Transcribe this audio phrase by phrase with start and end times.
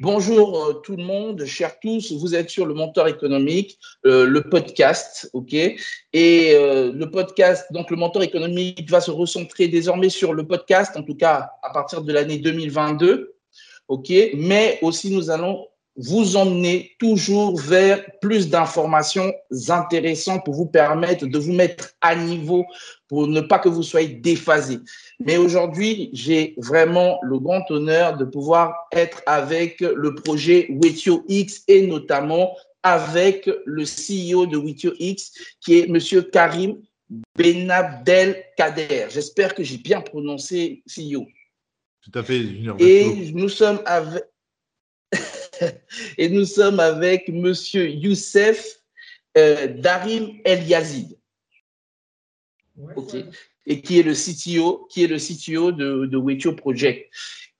[0.00, 4.42] Bonjour euh, tout le monde, chers tous, vous êtes sur le Mentor économique, euh, le
[4.42, 5.54] podcast, ok?
[5.54, 5.78] Et
[6.52, 11.02] euh, le podcast, donc le Mentor économique va se recentrer désormais sur le podcast, en
[11.02, 13.36] tout cas à partir de l'année 2022,
[13.88, 14.12] ok?
[14.34, 15.66] Mais aussi nous allons
[15.96, 19.32] vous emmener toujours vers plus d'informations
[19.68, 22.64] intéressantes pour vous permettre de vous mettre à niveau,
[23.08, 24.78] pour ne pas que vous soyez déphasé.
[25.20, 31.62] Mais aujourd'hui, j'ai vraiment le grand honneur de pouvoir être avec le projet Wetio X
[31.68, 36.76] et notamment avec le CEO de Wetio X, qui est Monsieur Karim
[37.36, 39.06] Benabdel Kader.
[39.10, 41.26] J'espère que j'ai bien prononcé CEO.
[42.02, 42.42] Tout à fait.
[42.78, 44.24] Et nous sommes avec
[46.18, 48.80] et nous sommes avec Monsieur Youssef
[49.36, 51.18] euh, Darim El Yazid.
[53.66, 57.10] Et qui est le CTO, qui est le CTO de, de Project.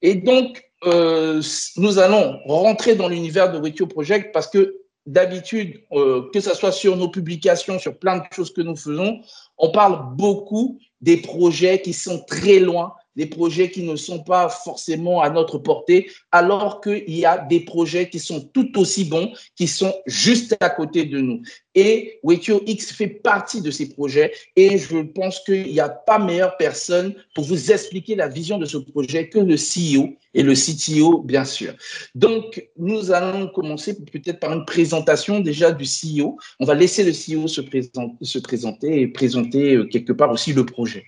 [0.02, 1.42] Et donc, euh,
[1.76, 6.72] nous allons rentrer dans l'univers de Wetio Project parce que d'habitude, euh, que ce soit
[6.72, 9.20] sur nos publications, sur plein de choses que nous faisons,
[9.56, 14.48] on parle beaucoup des projets qui sont très loin des projets qui ne sont pas
[14.48, 19.32] forcément à notre portée, alors qu'il y a des projets qui sont tout aussi bons,
[19.56, 21.42] qui sont juste à côté de nous.
[21.74, 26.18] Et Wetio X fait partie de ces projets et je pense qu'il n'y a pas
[26.18, 30.54] meilleure personne pour vous expliquer la vision de ce projet que le CEO et le
[30.54, 31.74] CTO, bien sûr.
[32.14, 36.38] Donc, nous allons commencer peut-être par une présentation déjà du CEO.
[36.60, 40.52] On va laisser le CEO se, présenter, se présenter et présenter euh, quelque part aussi
[40.52, 41.04] le projet.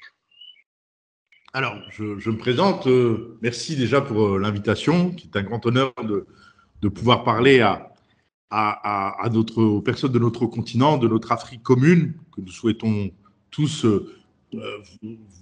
[1.59, 2.87] Alors, je, me présente.
[2.87, 7.67] Euh, merci déjà pour euh, l'invitation, qui est un grand honneur de, pouvoir parler
[9.57, 13.11] aux personnes de notre continent, de notre Afrique commune, que nous souhaitons
[13.51, 14.07] tous euh,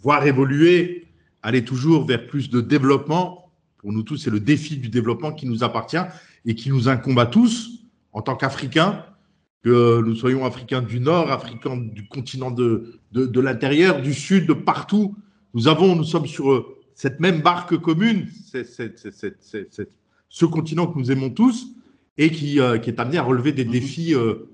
[0.03, 1.07] voir évoluer,
[1.43, 3.53] aller toujours vers plus de développement.
[3.77, 5.99] Pour nous tous, c'est le défi du développement qui nous appartient
[6.47, 9.05] et qui nous incombe à tous en tant qu'Africains,
[9.63, 15.15] que nous soyons Africains du Nord, Africains du continent de l'intérieur, du Sud, de partout
[15.57, 18.29] nous avons, nous sommes sur euh, cette même barque commune,
[20.29, 21.69] ce continent que nous aimons tous
[22.19, 23.71] et qui, euh, est amené à relever des mhm.
[23.71, 24.51] défis euh,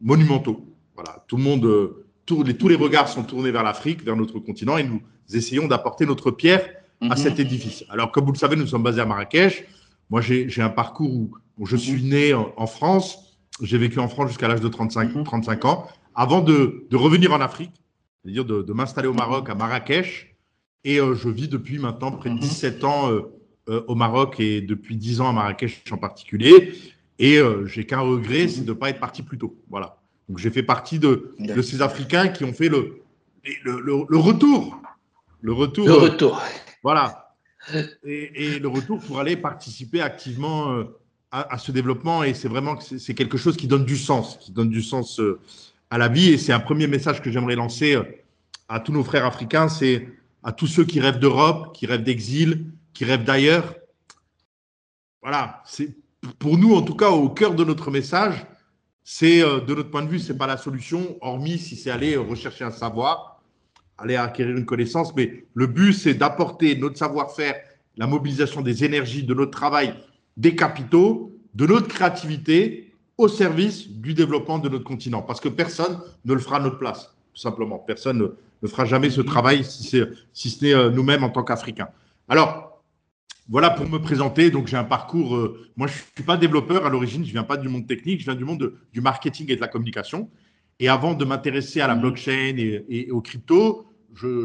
[0.00, 0.64] monumentaux.
[0.94, 1.92] Voilà, tout le monde,
[2.24, 6.30] tous les regards sont tournés vers l'Afrique, vers notre continent, et nous essayons d'apporter notre
[6.30, 6.66] pierre
[7.02, 7.16] à mhm.
[7.16, 7.84] cet édifice.
[7.90, 9.66] Alors, comme vous le savez, nous sommes basés à Marrakech.
[10.08, 11.12] Moi, j'ai un parcours
[11.58, 12.08] où, je suis mhm.
[12.08, 13.36] né en, France.
[13.60, 17.72] J'ai vécu en France jusqu'à l'âge de 35, 35 ans, avant de, revenir en Afrique,
[18.22, 20.32] c'est-à-dire de m'installer au Maroc, à Marrakech,
[20.86, 22.88] et euh, je vis depuis maintenant près de 17 mhm.
[22.88, 23.22] ans euh,
[23.68, 26.74] euh, au Maroc et depuis 10 ans à Marrakech en particulier.
[27.18, 29.56] Et j'ai qu'un regret, c'est de ne pas être parti plus tôt.
[29.70, 29.96] Voilà.
[30.28, 33.00] Donc j'ai fait partie de, de, ces Africains qui ont fait le,
[33.64, 34.78] le, le, retour.
[35.40, 35.86] Le retour.
[35.86, 36.42] Le retour.
[36.82, 37.34] voilà.
[38.04, 40.84] Et, le retour pour aller participer activement
[41.30, 42.22] à, à ce développement.
[42.22, 45.18] Et c'est vraiment c'est quelque chose qui donne du sens, qui donne du sens
[45.88, 46.34] à la vie.
[46.34, 47.96] Et c'est un premier message que j'aimerais lancer
[48.68, 50.06] à tous nos frères africains, c'est
[50.46, 53.74] à tous ceux qui rêvent d'Europe, qui rêvent d'exil, qui rêvent d'ailleurs.
[55.20, 55.96] Voilà, c'est
[56.38, 58.46] pour nous en tout cas au cœur de notre message,
[59.02, 62.16] c'est euh, de notre point de vue, c'est pas la solution, hormis si c'est aller
[62.16, 63.42] rechercher un savoir,
[63.98, 67.56] aller acquérir une connaissance, mais le but c'est d'apporter notre savoir-faire,
[67.96, 69.94] la mobilisation des énergies, de notre travail,
[70.36, 75.98] des capitaux, de notre créativité au service du développement de notre continent, parce que personne
[76.24, 77.78] ne le fera à notre place, tout simplement.
[77.78, 80.02] Personne ne ne fera jamais ce travail si,
[80.32, 81.88] si ce n'est euh, nous-mêmes en tant qu'Africains.
[82.28, 82.82] Alors,
[83.48, 84.50] voilà pour me présenter.
[84.50, 85.36] Donc, j'ai un parcours.
[85.36, 87.22] Euh, moi, je ne suis pas développeur à l'origine.
[87.22, 88.20] Je ne viens pas du monde technique.
[88.20, 90.30] Je viens du monde du marketing et de la communication.
[90.80, 92.00] Et avant de m'intéresser à la mmh.
[92.00, 93.86] blockchain et, et aux cryptos,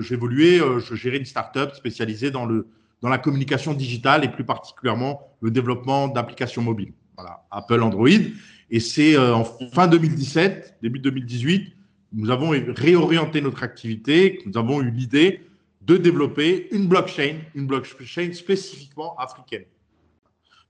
[0.01, 2.67] j'évoluais, je, euh, je, gérais une startup spécialisée dans, le,
[3.01, 6.93] dans la communication digitale et plus particulièrement le développement d'applications mobiles.
[7.17, 8.09] Voilà, Apple, Android.
[8.73, 11.73] Et c'est en fin 2017, début 2018,
[12.13, 15.41] nous avons réorienté notre activité, nous avons eu l'idée
[15.81, 19.65] de développer une blockchain, une blockchain spécifiquement africaine.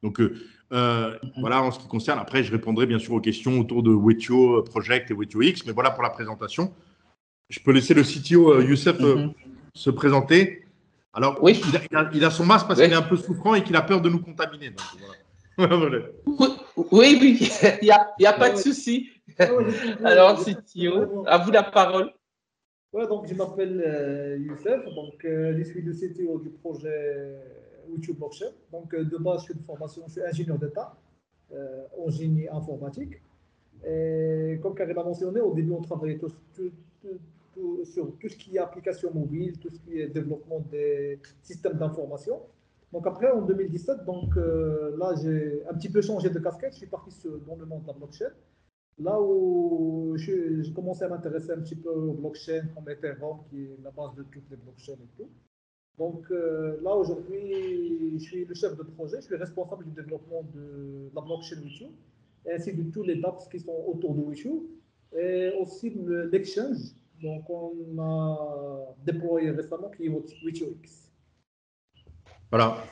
[0.03, 0.35] Donc, euh,
[0.71, 2.19] euh, voilà en ce qui concerne.
[2.19, 5.73] Après, je répondrai bien sûr aux questions autour de Wetio Project et Wetio X, mais
[5.73, 6.73] voilà pour la présentation.
[7.49, 9.33] Je peux laisser le CTO euh, Youssef mhm.
[9.73, 10.65] se présenter.
[11.13, 11.61] Alors, oui.
[12.13, 14.09] il, a, son masque parce qu'il est un peu souffrant et qu'il a peur de
[14.09, 14.71] nous contaminer.
[15.57, 15.67] oui,
[16.91, 17.49] oui,
[17.81, 19.09] il n'y a, a, pas de souci.
[19.41, 19.47] Ah
[20.05, 22.11] Alors, CTO, à vous la parole.
[22.93, 27.37] Ouais, donc je m'appelle euh, Youssef, donc euh, je suis le CTO du projet
[27.89, 28.51] YouTube Blockchain.
[28.69, 30.95] Donc euh, de base, je suis de formation, je suis ingénieur d'État
[31.97, 33.21] en génie informatique.
[33.85, 36.31] Et comme Karim a mentionné, au début, on travaillait sur
[38.19, 42.39] tout ce qui est application mobile, tout ce qui est développement des systèmes d'information.
[42.93, 46.71] Donc après, en 2017, donc, là, j'ai un petit peu changé de casquette.
[46.71, 47.11] Je suis parti
[47.45, 48.31] dans le monde de la blockchain.
[48.99, 53.77] Là où j'ai commencé à m'intéresser un petit peu au blockchain comme Ethereum, qui est
[53.83, 55.29] la base de toutes les blockchains et tout.
[55.97, 61.09] Donc là, aujourd'hui, je suis le chef de projet, je suis responsable du développement de
[61.15, 61.87] la blockchain Wishu,
[62.49, 64.51] ainsi de tous les dApps qui sont autour de Wishu,
[65.13, 65.89] et aussi
[66.31, 71.11] l'exchange donc, on a déployé récemment qui est WitchOX.
[72.49, 72.83] Voilà.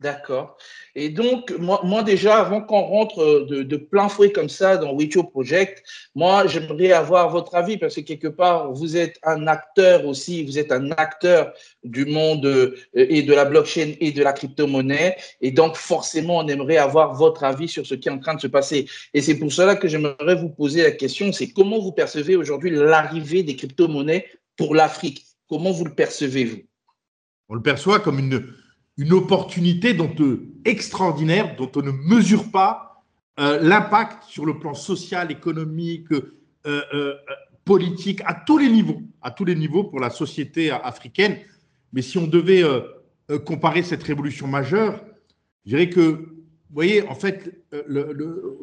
[0.00, 0.56] D'accord.
[0.94, 5.82] Et donc, moi, déjà, avant qu'on rentre de, plein fouet comme ça dans Witcho Project,
[6.14, 10.58] moi, j'aimerais avoir votre avis parce que quelque part, vous êtes un acteur aussi, vous
[10.58, 11.52] êtes un acteur
[11.84, 15.16] du monde euh, et de la blockchain et de la crypto-monnaie.
[15.40, 18.40] Et donc, forcément, on aimerait avoir votre avis sur ce qui est en train de
[18.40, 18.88] se passer.
[19.14, 22.70] Et c'est pour cela que j'aimerais vous poser la question, c'est comment vous percevez aujourd'hui
[22.70, 24.26] l'arrivée des crypto-monnaies
[24.56, 25.24] pour l'Afrique?
[25.48, 26.62] Comment vous le percevez, vous
[27.48, 28.54] On le perçoit comme une
[28.98, 33.04] une opportunité dont, euh, extraordinaire dont on ne mesure pas
[33.38, 36.08] euh, l'impact sur le plan social, économique,
[36.66, 37.14] euh,
[37.64, 41.38] politique, à tous les niveaux, à tous les niveaux pour la société africaine.
[41.92, 42.64] Mais si on devait
[43.46, 45.00] comparer cette révolution majeure,
[45.64, 47.62] je dirais que, vous voyez, en fait,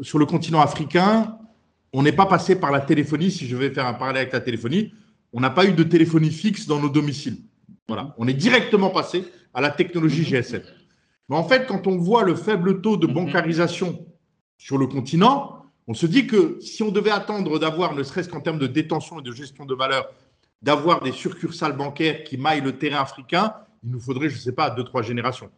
[0.02, 1.38] sur le continent africain,
[1.94, 4.42] on n'est pas passé par la téléphonie, si je vais faire un parallèle avec la
[4.42, 4.92] téléphonie,
[5.34, 7.38] on n'a pas eu de téléphonie fixe dans nos domiciles.
[7.88, 10.42] Voilà, on est directement passé à la technologie mhm.
[10.42, 10.64] GSM.
[11.30, 13.14] Mais en fait, quand on voit le faible taux de mhm.
[13.14, 14.06] bancarisation
[14.58, 18.42] sur le continent, on se dit que si on devait attendre d'avoir, ne serait-ce qu'en
[18.42, 20.10] termes de détention et de gestion de valeur,
[20.62, 23.54] d'avoir des succursales bancaires qui maillent le terrain africain,
[23.84, 25.52] il nous faudrait, je ne sais pas, deux, trois générations.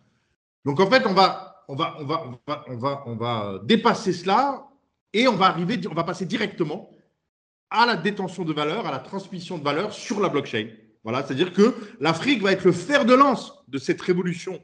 [0.65, 3.59] Donc en fait, on va, on va, on va, on va, on va, on va
[3.63, 4.67] dépasser cela
[5.13, 6.89] et on va arriver, on va passer directement
[7.69, 10.67] à la détention de valeur, à la transmission de valeur sur la blockchain.
[11.07, 14.59] Voilà, c'est-à-dire que l'Afrique va être le fer de lance de cette révolution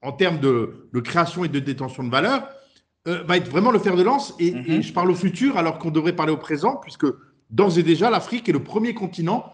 [0.00, 2.48] en termes de, création et de détention de valeur,
[3.06, 4.34] euh, va être vraiment le fer de lance.
[4.38, 4.82] Et, mhm.
[4.82, 7.04] je parle au futur alors qu'on devrait parler au présent, puisque
[7.50, 9.44] d'ores et déjà, l'Afrique est le premier continent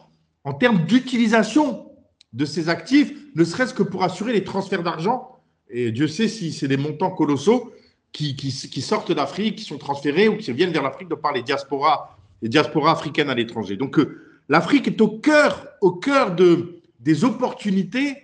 [0.44, 1.90] en termes d'utilisation
[2.32, 5.42] de ces actifs, ne serait-ce que pour assurer les transferts d'argent.
[5.68, 7.72] Et Dieu sait si c'est des montants colossaux
[8.12, 11.42] qui, qui, sortent d'Afrique, qui sont transférés ou qui viennent vers l'Afrique de par les
[11.42, 13.76] diasporas, les diasporas africaines à l'étranger.
[13.76, 18.16] Donc, euh, l'Afrique est au cœur, au cœur de, des opportunités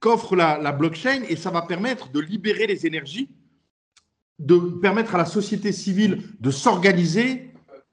[0.00, 3.30] qu'offre la, blockchain et ça va permettre de libérer les énergies,
[4.38, 7.52] de permettre à la société civile de s'organiser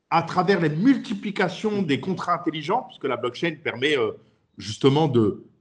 [0.09, 4.11] à travers la multiplication des contrats intelligents, puisque la blockchain permet euh,
[4.57, 5.07] justement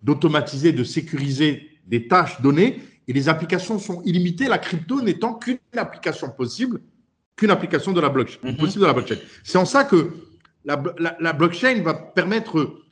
[0.02, 5.58] d'automatiser, de, sécuriser des tâches données, et les applications sont illimitées, la crypto n'étant qu'une
[5.76, 6.80] application possible,
[7.36, 8.56] qu'une application de la blockchain, mm-hmm.
[8.56, 9.16] possible de la blockchain.
[9.44, 10.12] C'est en ça que
[10.66, 12.82] la, blockchain va permettre,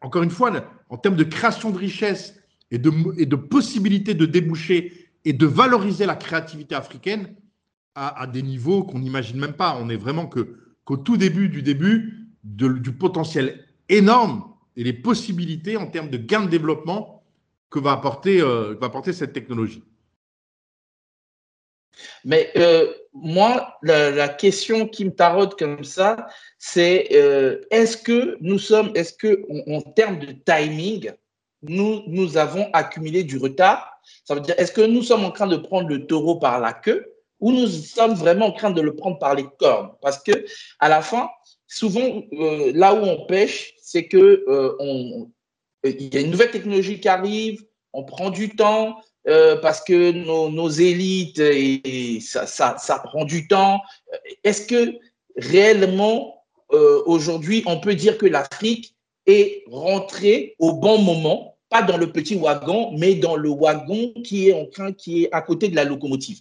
[0.00, 0.50] encore une fois,
[0.88, 2.34] en termes de création de richesse
[2.70, 7.34] et de, possibilités de déboucher et de valoriser la créativité africaine
[7.94, 9.78] à, des niveaux qu'on n'imagine même pas.
[9.80, 14.44] On est vraiment qu'au tout début du début du potentiel énorme
[14.76, 17.22] et les possibilités en termes de gains de développement
[17.68, 19.82] que va apporter, euh, va apporter cette technologie.
[22.24, 26.26] Mais euh, moi, la, question qui me taraude comme ça,
[26.58, 31.12] c'est euh, est-ce que nous sommes, est-ce que en, termes de timing,
[31.62, 34.00] nous, nous avons accumulé du retard?
[34.24, 36.72] Ça veut dire, est-ce que nous sommes en train de prendre le taureau par la
[36.72, 37.06] queue
[37.40, 39.90] ou nous sommes vraiment en train de le prendre par les cornes?
[40.00, 40.32] Parce que
[40.80, 41.28] à la fin,
[41.66, 44.44] souvent, euh, là où on pêche, c'est que
[45.84, 48.96] il y a une nouvelle technologie qui arrive, on prend du temps,
[49.28, 51.42] euh, parce que nos, élites,
[52.20, 53.80] ça, prend du temps.
[54.44, 54.98] Est-ce que
[55.36, 58.94] réellement, euh, aujourd'hui, on peut dire que l'Afrique
[59.26, 64.48] est rentrée au bon moment, pas dans le petit wagon, mais dans le wagon qui
[64.48, 66.40] est en qui est à côté de la locomotive.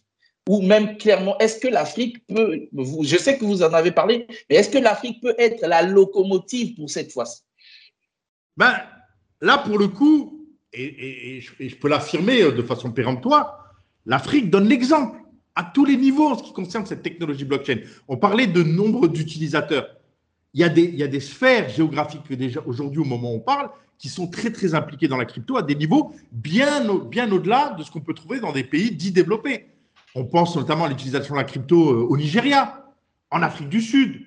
[0.49, 4.55] Ou même clairement, est-ce que l'Afrique peut, je sais que vous en avez parlé, mais
[4.55, 7.41] est-ce que l'Afrique peut être la locomotive pour cette fois-ci?
[8.57, 8.75] Ben,
[9.41, 10.40] Là, pour le coup,
[10.73, 13.75] et, je, peux l'affirmer euh, de façon péremptoire,
[14.05, 15.17] l'Afrique donne l'exemple
[15.55, 17.79] à tous les niveaux en ce qui concerne cette technologie blockchain.
[18.07, 19.87] On parlait de nombre d'utilisateurs.
[20.53, 20.69] Il y, a
[21.07, 25.07] des, sphères géographiques déjà aujourd'hui au moment où on parle qui sont très très impliquées
[25.07, 28.51] dans la crypto à des niveaux bien, bien au-delà de ce qu'on peut trouver dans
[28.51, 29.67] des pays dits développés.
[30.13, 32.85] On pense notamment à l'utilisation de la crypto euh, au Nigeria,
[33.29, 34.25] en Afrique du Sud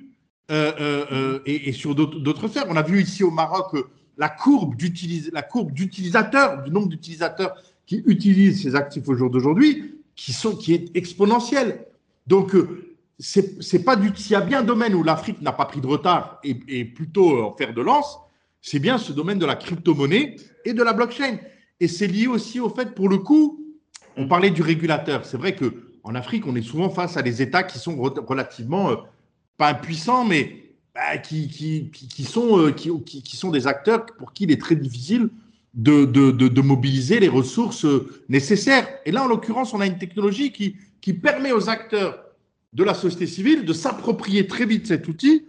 [0.51, 2.67] euh, et, sur d'autres sphères.
[2.69, 3.75] On a vu ici au Maroc
[4.17, 7.55] la courbe d'utilisateurs, du nombre d'utilisateurs
[7.87, 11.87] qui utilisent ces actifs au jour d'aujourd'hui, qui, qui est exponentielle.
[12.27, 14.11] Donc, euh, c'est pas du.
[14.17, 17.45] S'il y a bien un domaine où l'Afrique n'a pas pris de retard et, plutôt
[17.45, 18.19] en fer de lance,
[18.61, 21.39] c'est bien ce domaine de la crypto-monnaie et de la blockchain.
[21.81, 23.65] Et c'est lié aussi au fait, pour le coup,
[24.17, 25.25] on parlait du régulateur.
[25.25, 28.91] C'est vrai que en Afrique, on est souvent face à des États qui sont relativement,
[28.91, 28.97] euh,
[29.57, 30.64] pas impuissants, mais
[30.95, 31.91] bah, qui,
[32.25, 35.29] sont, euh, qui, sont des acteurs pour qui il est très difficile
[35.75, 37.85] de, de, de, mobiliser les ressources
[38.29, 38.87] nécessaires.
[39.05, 42.25] Et là, en l'occurrence, on a une technologie qui, qui permet aux acteurs
[42.73, 45.47] de la société civile de s'approprier très vite cet outil,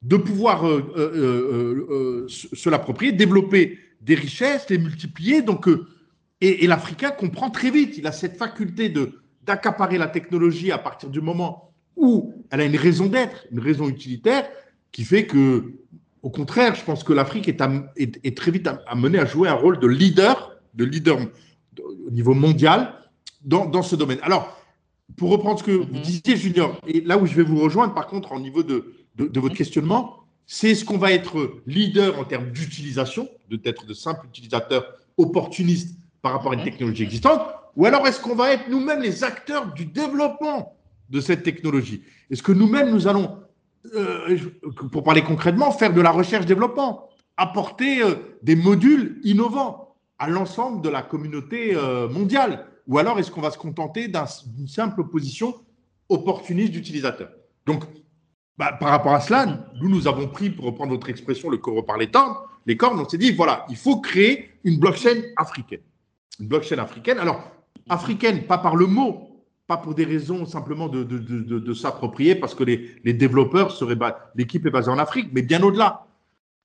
[0.00, 5.42] de pouvoir euh, euh, se l'approprier, développer des richesses, les multiplier.
[5.42, 5.68] Donc,
[6.40, 8.90] et, et l'Africain comprend très vite, il a cette faculté
[9.42, 13.86] d'accaparer la technologie à partir du moment où elle a une raison d'être, une raison
[13.86, 14.48] utilitaire,
[14.92, 15.72] qui fait que,
[16.22, 17.62] au contraire, je pense que l'Afrique est,
[17.96, 21.18] est, très vite amenée à jouer un rôle de leader, de leader
[21.78, 22.94] au niveau mondial
[23.42, 24.18] dans, dans ce domaine.
[24.22, 24.60] Alors,
[25.16, 26.02] pour reprendre ce que vous mhm.
[26.02, 29.40] disiez, Junior, et là où je vais vous rejoindre, par contre, au niveau de, de,
[29.40, 34.84] votre questionnement, c'est ce qu'on va être leader en termes d'utilisation, d'être de simples utilisateurs
[35.16, 36.66] opportunistes par rapport à une mhm.
[36.66, 37.42] technologie existante,
[37.76, 40.76] ou alors est-ce qu'on va être nous-mêmes les acteurs du développement
[41.08, 42.02] de cette technologie?
[42.30, 43.38] Est-ce que nous-mêmes, nous allons
[43.94, 44.36] euh,
[44.92, 50.90] pour parler concrètement, faire de la recherche-développement, apporter euh, des modules innovants à l'ensemble de
[50.90, 55.54] la communauté euh, mondiale Ou alors est-ce qu'on va se contenter d'une simple position
[56.10, 57.30] opportuniste d'utilisateur
[57.64, 57.84] Donc,
[58.58, 61.86] bah, par rapport à cela, nous, nous avons pris, pour reprendre votre expression, le corps
[61.86, 62.34] par les cornes,
[62.66, 65.80] les cornes, on s'est dit, voilà, il faut créer une blockchain africaine.
[66.38, 67.18] Une blockchain africaine.
[67.18, 67.42] Alors,
[67.88, 69.29] africaine, pas par le mot,
[69.70, 73.70] pas pour des raisons simplement de, de, de, de s'approprier, parce que les, les développeurs
[73.70, 73.96] seraient,
[74.34, 76.08] l'équipe est basée en Afrique, mais bien au-delà.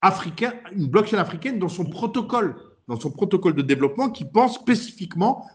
[0.02, 2.56] Africain, une blockchain africaine dans son protocole,
[2.88, 5.46] dans son protocole de développement qui pense spécifiquement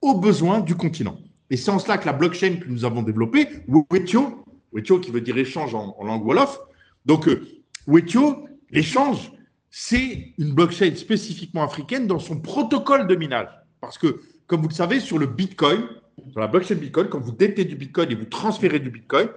[0.00, 1.16] aux besoins du continent.
[1.48, 5.20] Et c'est en cela que la blockchain que nous avons développée, Wetio, Wetio qui veut
[5.20, 6.58] dire échange en, langue wolof,
[7.04, 7.46] donc euh,
[7.86, 9.30] Wetio, l'échange,
[9.70, 13.50] c'est une blockchain spécifiquement africaine dans son protocole de minage.
[13.80, 15.86] Parce que, comme vous le savez, sur le Bitcoin,
[16.30, 19.28] sur la blockchain Bitcoin, quand vous détenez du Bitcoin et vous transférez du Bitcoin,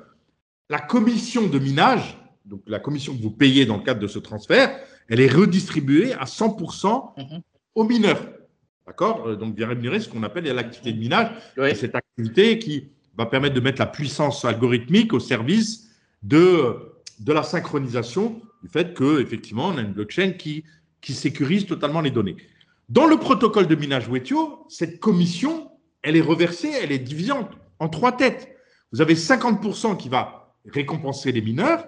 [0.69, 4.19] la commission de minage, donc la commission que vous payez dans le cadre de ce
[4.19, 7.41] transfert, elle est redistribuée à 100% mhm.
[7.75, 8.25] aux mineurs.
[8.85, 9.27] D'accord?
[9.27, 11.31] Euh, Donc, bien rémunéré ce qu'on appelle l'activité de minage.
[11.55, 15.89] C'est cette activité qui va permettre de mettre la puissance algorithmique au service
[16.23, 16.75] de,
[17.19, 20.63] de la synchronisation du fait qu'effectivement, on a une blockchain qui,
[21.01, 22.37] qui sécurise totalement les données.
[22.89, 25.69] Dans le protocole de minage Wetio, cette commission,
[26.01, 27.33] elle est reversée, elle est divisée
[27.79, 28.55] en, trois têtes.
[28.91, 31.85] Vous avez 50% qui va récompenser les mineurs,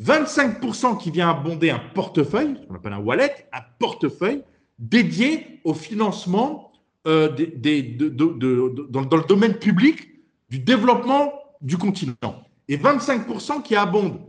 [0.00, 4.42] 25% qui vient abonder un portefeuille, qu'on appelle un wallet, un portefeuille
[4.78, 6.72] dédié au financement
[7.06, 10.08] euh, dans, le domaine public
[10.50, 12.42] du développement du continent.
[12.68, 14.20] Et 25% qui abondent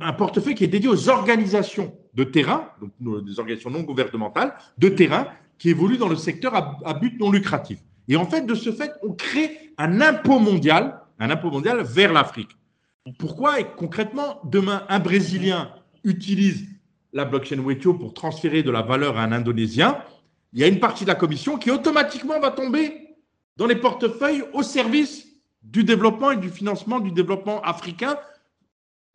[0.00, 4.88] un portefeuille qui est dédié aux organisations de terrain, donc des organisations non gouvernementales, de
[4.88, 5.26] terrain,
[5.58, 7.80] qui évoluent dans le secteur à but non lucratif.
[8.08, 12.12] Et en fait, de ce fait, on crée un impôt mondial, un impôt mondial vers
[12.12, 12.50] l'Afrique.
[13.18, 15.70] Pourquoi Et concrètement, demain, un Brésilien
[16.04, 16.66] utilise
[17.12, 19.98] la blockchain Wetio pour transférer de la valeur à un Indonésien.
[20.52, 23.16] Il y a une partie de la commission qui automatiquement va tomber
[23.56, 25.26] dans les portefeuilles au service
[25.62, 28.18] du développement et du financement du développement africain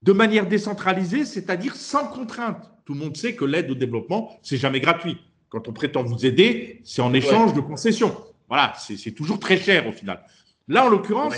[0.02, 2.72] de manière décentralisée, c'est-à-dire sans contrainte.
[2.86, 5.18] Tout le monde sait que l'aide au développement, c'est jamais gratuit.
[5.50, 8.16] Quand on prétend vous aider, c'est en échange de concessions.
[8.50, 10.24] Voilà, c'est toujours très cher au final.
[10.68, 11.36] Là, en l'occurrence,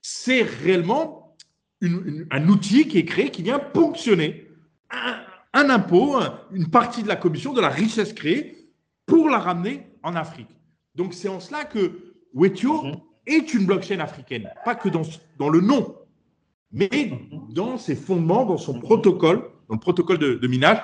[0.00, 1.36] c'est réellement
[1.82, 4.48] un outil qui est créé qui vient ponctionner
[5.52, 6.16] un, impôt,
[6.52, 8.70] une partie de la commission, de la richesse créée
[9.04, 10.48] pour la ramener en Afrique.
[10.94, 12.96] Donc, c'est en cela que Wetio mhm.
[13.26, 15.02] est une blockchain africaine, pas que dans,
[15.38, 15.96] dans le nom,
[16.72, 17.52] mais mhm.
[17.52, 20.78] dans ses fondements, dans son protocole, dans le protocole de, minage.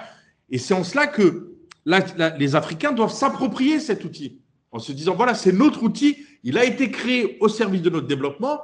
[0.50, 1.56] Et c'est en cela que
[1.87, 4.43] les Africains doivent s'approprier cet outil
[4.75, 8.09] en se disant, voilà, c'est notre outil, il a été créé au service de notre
[8.09, 8.59] développement,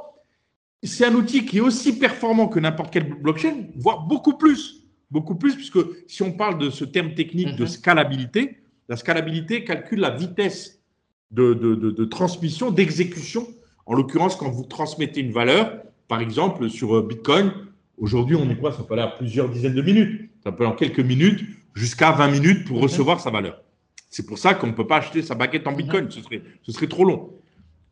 [0.83, 4.89] c'est un outil qui est aussi performant que n'importe quelle blockchain, voire beaucoup plus.
[5.13, 7.69] Beaucoup plus, puisque si on parle de ce terme technique de mhm.
[7.69, 8.57] scalabilité,
[8.89, 10.81] la scalabilité calcule la vitesse
[11.31, 13.47] de, de transmission, d'exécution.
[13.87, 17.53] En l'occurrence, quand vous transmettez une valeur, par exemple sur euh, Bitcoin,
[17.99, 18.73] aujourd'hui, on est quoi?
[18.73, 20.29] Ça peut aller à plusieurs dizaines de minutes.
[20.43, 21.41] Ça peut aller en quelques minutes
[21.75, 22.83] jusqu'à 20 minutes pour mhm.
[22.83, 23.63] recevoir sa valeur.
[24.11, 26.11] C'est pour ça qu'on ne peut pas acheter sa baguette en Bitcoin.
[26.11, 27.33] Ce serait, ce serait trop long.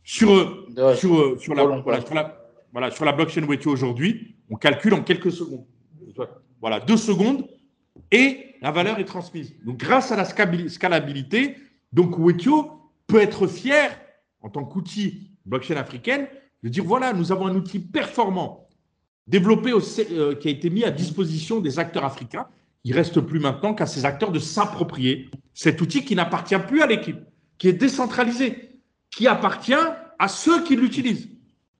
[0.03, 5.31] Sur, euh, sur, sur, la, voilà, sur, la, blockchain Wetio aujourd'hui, on calcule en quelques
[5.31, 5.65] secondes.
[6.61, 7.47] Voilà, deux secondes
[8.11, 9.55] et la valeur est transmise.
[9.65, 11.57] Donc, grâce à la scalabilité,
[11.93, 12.73] donc Wetio
[13.07, 13.97] peut être fier
[14.41, 16.27] en tant qu'outil blockchain africaine
[16.65, 18.69] de dire voilà, nous avons un outil performant
[19.29, 22.49] développé euh, qui a été mis à disposition des acteurs africains
[22.89, 26.87] il reste plus maintenant qu'à ces acteurs de s'approprier cet outil qui n'appartient plus à
[26.87, 27.19] l'équipe.
[27.59, 28.81] qui est décentralisé,
[29.11, 29.75] qui appartient
[30.19, 31.29] à ceux qui l'utilisent.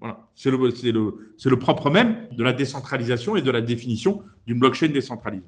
[0.01, 5.47] Voilà, c'est le, propre même de la décentralisation et de la définition d'une blockchain décentralisée.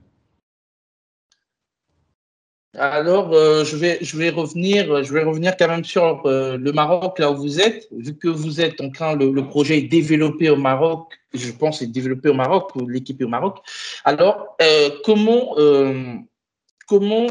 [2.78, 7.88] Alors, euh, je, vais, revenir, quand même sur euh, le Maroc, là où vous êtes.
[7.90, 11.82] Vu que vous êtes en train, le, le projet est développé au Maroc, je pense,
[11.82, 13.58] est développé au Maroc, l'équipe au Maroc.
[14.04, 15.56] Alors, euh, comment,
[16.86, 17.26] comment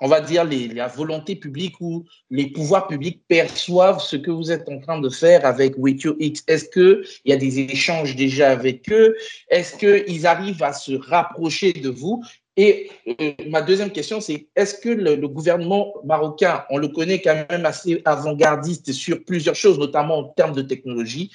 [0.00, 4.68] on va dire la volonté publique ou les pouvoirs publics perçoivent ce que vous êtes
[4.68, 9.16] en train de faire avec X Est-ce qu'il y a des échanges déjà avec eux?
[9.48, 12.22] Est-ce qu'ils arrivent à se rapprocher de vous?
[12.58, 17.46] Et euh, ma deuxième question, c'est est-ce que le, gouvernement marocain, on le connaît quand
[17.48, 21.30] même assez avant-gardiste sur plusieurs choses, notamment en termes de technologie,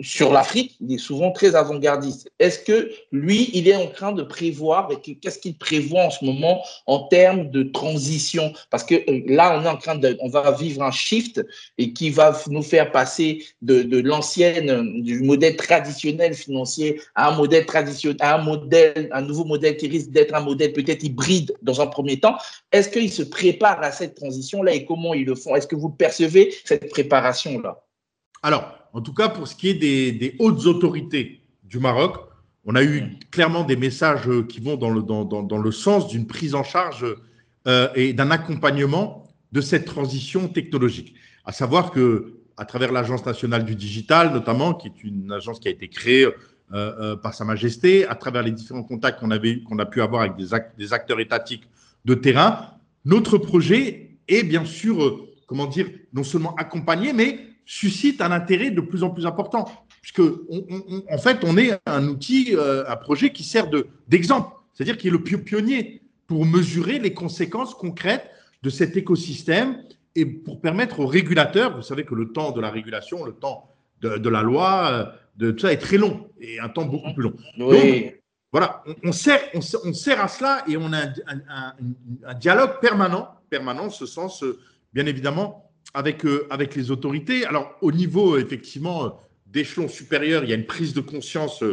[0.00, 2.30] sur l'Afrique, il est souvent très avant-gardiste.
[2.38, 6.24] Est-ce que lui, il est en train de prévoir, et qu'est-ce qu'il prévoit en ce
[6.24, 8.52] moment en termes de transition?
[8.70, 11.44] Parce que euh, là, on est en train de, on va vivre un shift
[11.78, 17.36] et qui va nous faire passer de, de l'ancienne, du modèle traditionnel financier à un
[17.36, 21.54] modèle traditionnel, à un modèle, un nouveau modèle qui risque d'être un modèle peut-être hybride
[21.62, 22.36] dans un premier temps.
[22.70, 25.56] Est-ce qu'il se prépare à cette transition-là et comment ils le font?
[25.56, 27.82] Est-ce que vous percevez cette préparation-là?
[28.42, 32.16] Alors, en tout cas, pour ce qui est des, hautes autorités du Maroc,
[32.64, 36.56] on a eu clairement des messages qui vont dans le, dans, le sens d'une prise
[36.56, 37.06] en charge
[37.68, 41.14] euh, et d'un accompagnement de cette transition technologique.
[41.44, 45.68] À savoir que, à travers l'Agence nationale du digital, notamment, qui est une agence qui
[45.68, 46.32] a été créée euh,
[46.72, 50.48] euh, par Sa Majesté, à travers les différents contacts qu'on a pu avoir avec des,
[50.76, 51.68] des, acteurs étatiques
[52.04, 52.72] de terrain,
[53.04, 58.80] notre projet est bien sûr, comment dire, non seulement accompagné, mais suscite un intérêt de
[58.80, 59.70] plus en plus important.
[60.00, 63.68] Puisque, en fait, on est un outil, euh, un projet qui sert
[64.08, 68.30] d'exemple, c'est-à-dire qui est le pionnier pour mesurer les conséquences concrètes
[68.62, 69.82] de cet écosystème
[70.14, 73.68] et pour permettre aux régulateurs, vous savez que le temps de la régulation, le temps
[74.00, 75.04] de, la loi, euh,
[75.36, 77.34] de tout ça est très long et un temps beaucoup plus long.
[77.58, 77.74] Donc,
[78.50, 81.74] voilà, on, sert, on, sert à cela et on a un,
[82.26, 84.58] un dialogue permanent, permanent, en ce sens, euh,
[84.94, 87.46] bien évidemment, avec, euh, avec les autorités.
[87.46, 89.08] Alors, au niveau, euh, effectivement, euh,
[89.46, 91.64] d'échelon supérieur, il y a une prise de conscience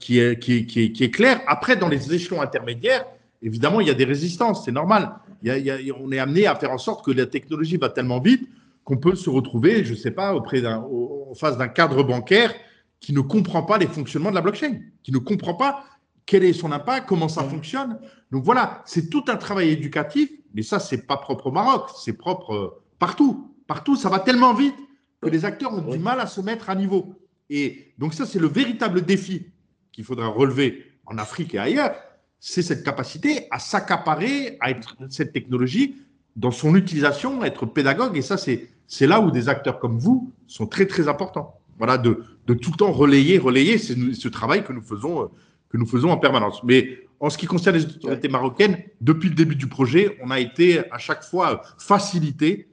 [0.00, 1.42] qui, est, qui, est, qui, est, claire.
[1.46, 3.04] Après, dans les échelons intermédiaires,
[3.42, 5.12] évidemment, il y a des résistances, c'est normal.
[5.42, 8.18] Il y a, on est amené à faire en sorte que la technologie va tellement
[8.18, 8.48] vite
[8.84, 12.54] qu'on peut se retrouver, je ne sais pas, auprès d'un, en face d'un cadre bancaire
[13.00, 15.84] qui ne comprend pas les fonctionnements de la blockchain, qui ne comprend pas
[16.24, 17.98] quel est son impact, comment ça fonctionne.
[18.32, 22.14] Donc voilà, c'est tout un travail éducatif, mais ça, c'est pas propre au Maroc, c'est
[22.14, 24.74] propre Partout, partout, ça va tellement vite
[25.20, 27.14] que les acteurs ont du mal à se mettre à niveau.
[27.50, 29.46] Et donc ça, c'est le véritable défi
[29.92, 31.94] qu'il faudra relever en Afrique et ailleurs,
[32.40, 35.96] c'est cette capacité à s'accaparer à être cette technologie
[36.36, 38.16] dans son utilisation, être pédagogue.
[38.16, 41.58] Et ça, c'est là où des acteurs comme vous sont très, très importants.
[41.78, 45.26] Voilà, de, de tout le temps relayer, relayer, c'est ce travail que nous faisons, euh,
[45.68, 46.62] que nous faisons en permanence.
[46.62, 50.40] Mais en ce qui concerne les autorités marocaines, depuis le début du projet, on a
[50.40, 52.68] été à chaque fois facilité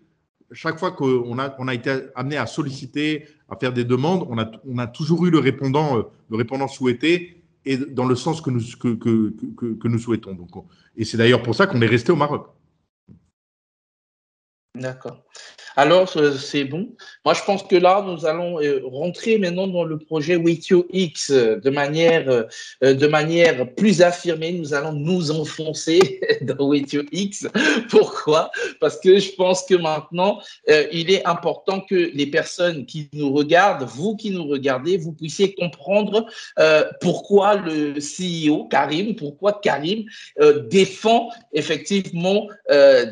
[0.54, 5.26] chaque fois qu'on a, été amené à solliciter, à faire des demandes, on a, toujours
[5.26, 8.60] eu le répondant, euh, le répondant souhaité et dans le sens que nous,
[10.00, 10.38] souhaitons.
[10.98, 12.48] Et c'est d'ailleurs pour ça qu'on est resté au Maroc.
[14.76, 15.24] D'accord.
[15.76, 16.90] Alors, c'est bon.
[17.26, 21.32] Moi, je pense que là, nous allons euh, rentrer maintenant dans le projet Witio X
[21.32, 22.30] de manière,
[22.84, 24.52] euh, de manière plus affirmée.
[24.52, 27.02] Nous allons nous enfoncer dans Witio.
[27.90, 28.52] Pourquoi?
[28.80, 33.34] Parce que je pense que maintenant, euh, il est important que les personnes qui nous
[33.34, 36.28] regardent, vous qui nous regardez, vous puissiez comprendre
[37.02, 40.04] pourquoi le CEO, Karim, pourquoi Karim
[40.70, 42.48] défend effectivement,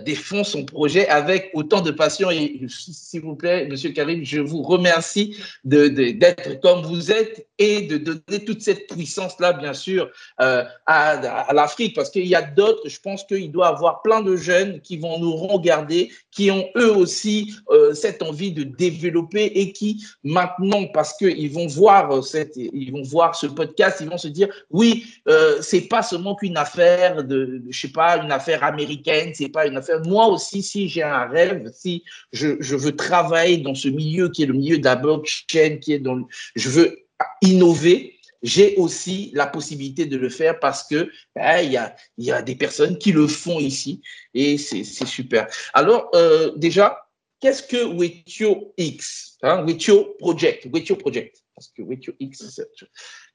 [0.05, 2.29] défend son projet avec autant de passion.
[2.31, 7.97] Et s'il vous plaît, Monsieur Karim, je vous remercie d'être comme vous êtes et de
[7.97, 10.09] donner toute cette puissance-là, bien sûr,
[10.39, 14.21] euh, à, l'Afrique, parce qu'il y a d'autres, je pense qu'il doit y avoir plein
[14.21, 19.45] de jeunes qui vont nous regarder, qui ont eux aussi euh, cette envie de développer
[19.45, 22.09] et qui maintenant, parce qu'ils vont voir
[22.55, 26.57] ils vont voir ce podcast, ils vont se dire, oui, euh, c'est pas seulement qu'une
[26.57, 30.01] affaire de, je sais pas, une affaire américaine, c'est pas une affaire.
[30.05, 31.40] Moi aussi, si j'ai un rêve,
[31.73, 35.77] si je, je veux travailler dans ce milieu qui est le milieu de la blockchain,
[35.77, 36.97] qui est dans, je veux
[37.41, 42.31] innover, j'ai aussi la possibilité de le faire parce que ben, il y, a, y,
[42.31, 44.01] a, des personnes qui le font ici
[44.33, 45.47] et c'est super.
[45.73, 46.97] Alors euh, déjà,
[47.39, 52.59] qu'est-ce que Wetio X, hein, Wetio Project, Wetio Project, parce que Wetio X,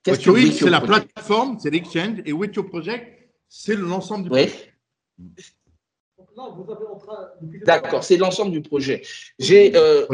[0.07, 3.16] Wetio X c'est la plateforme, c'est l'exchange et Wetio Project
[3.49, 4.35] c'est l'ensemble du.
[4.35, 4.51] Oui.
[6.37, 7.31] Non, vous avez en train.
[7.64, 9.03] D'accord, c'est l'ensemble du projet.
[9.38, 9.75] J'ai.
[9.75, 10.07] Euh...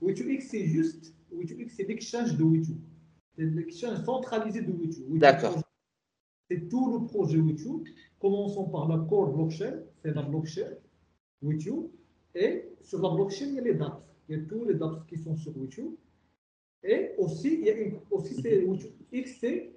[0.00, 1.14] X, c'est juste.
[1.30, 2.72] X, c'est l'exchange de WeTo.
[3.36, 5.18] C'est l'exchange centralisé de WeTo.
[5.18, 5.60] D'accord.
[6.50, 7.84] C'est tout le projet WeTo.
[8.20, 10.70] Commençons par la core blockchain, c'est la blockchain
[11.42, 11.92] WeTo.
[12.34, 14.02] Et sur la blockchain, il y a les dApps.
[14.28, 15.98] Il y a tous les dApps qui sont sur WeTo.
[16.84, 18.66] Et aussi, il y a une, aussi c'est
[19.12, 19.76] X, c'est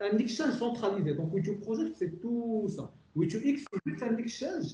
[0.00, 1.14] un exchange centralisé.
[1.14, 2.92] Donc, WeTo Project, c'est tout ça.
[3.22, 4.72] X, c'est un exchange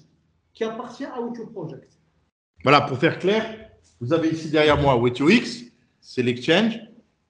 [0.53, 1.93] qui appartient à WeTo Project.
[2.63, 5.65] Voilà, pour faire clair, vous avez ici derrière moi X,
[6.01, 6.81] c'est l'exchange,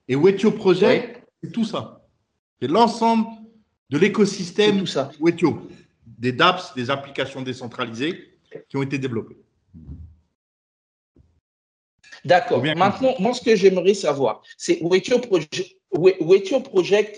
[0.07, 2.05] et WeTo Project, c'est tout ça.
[2.61, 3.27] C'est l'ensemble
[3.89, 4.83] de l'écosystème
[5.19, 5.67] WeTo,
[6.05, 8.37] des dApps, des applications décentralisées
[8.69, 9.37] qui ont été développées.
[12.25, 12.63] D'accord.
[12.63, 15.77] Maintenant, moi, ce que j'aimerais savoir, c'est Wetio Project,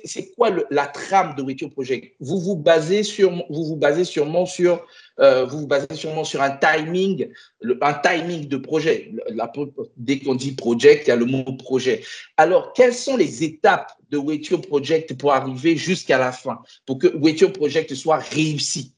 [0.03, 2.15] c'est quoi la trame de Wetio Project?
[2.19, 4.85] Vous vous basez sur, vous vous basez sûrement sur,
[5.19, 7.29] euh, vous vous basez sûrement sur un timing,
[7.81, 9.11] un timing de projet.
[9.97, 12.03] dès qu'on dit project, il y a le mot projet.
[12.38, 17.07] Alors, quelles sont les étapes de Wetio Project pour arriver jusqu'à la fin, pour que
[17.15, 18.93] Wetio Project soit réussi?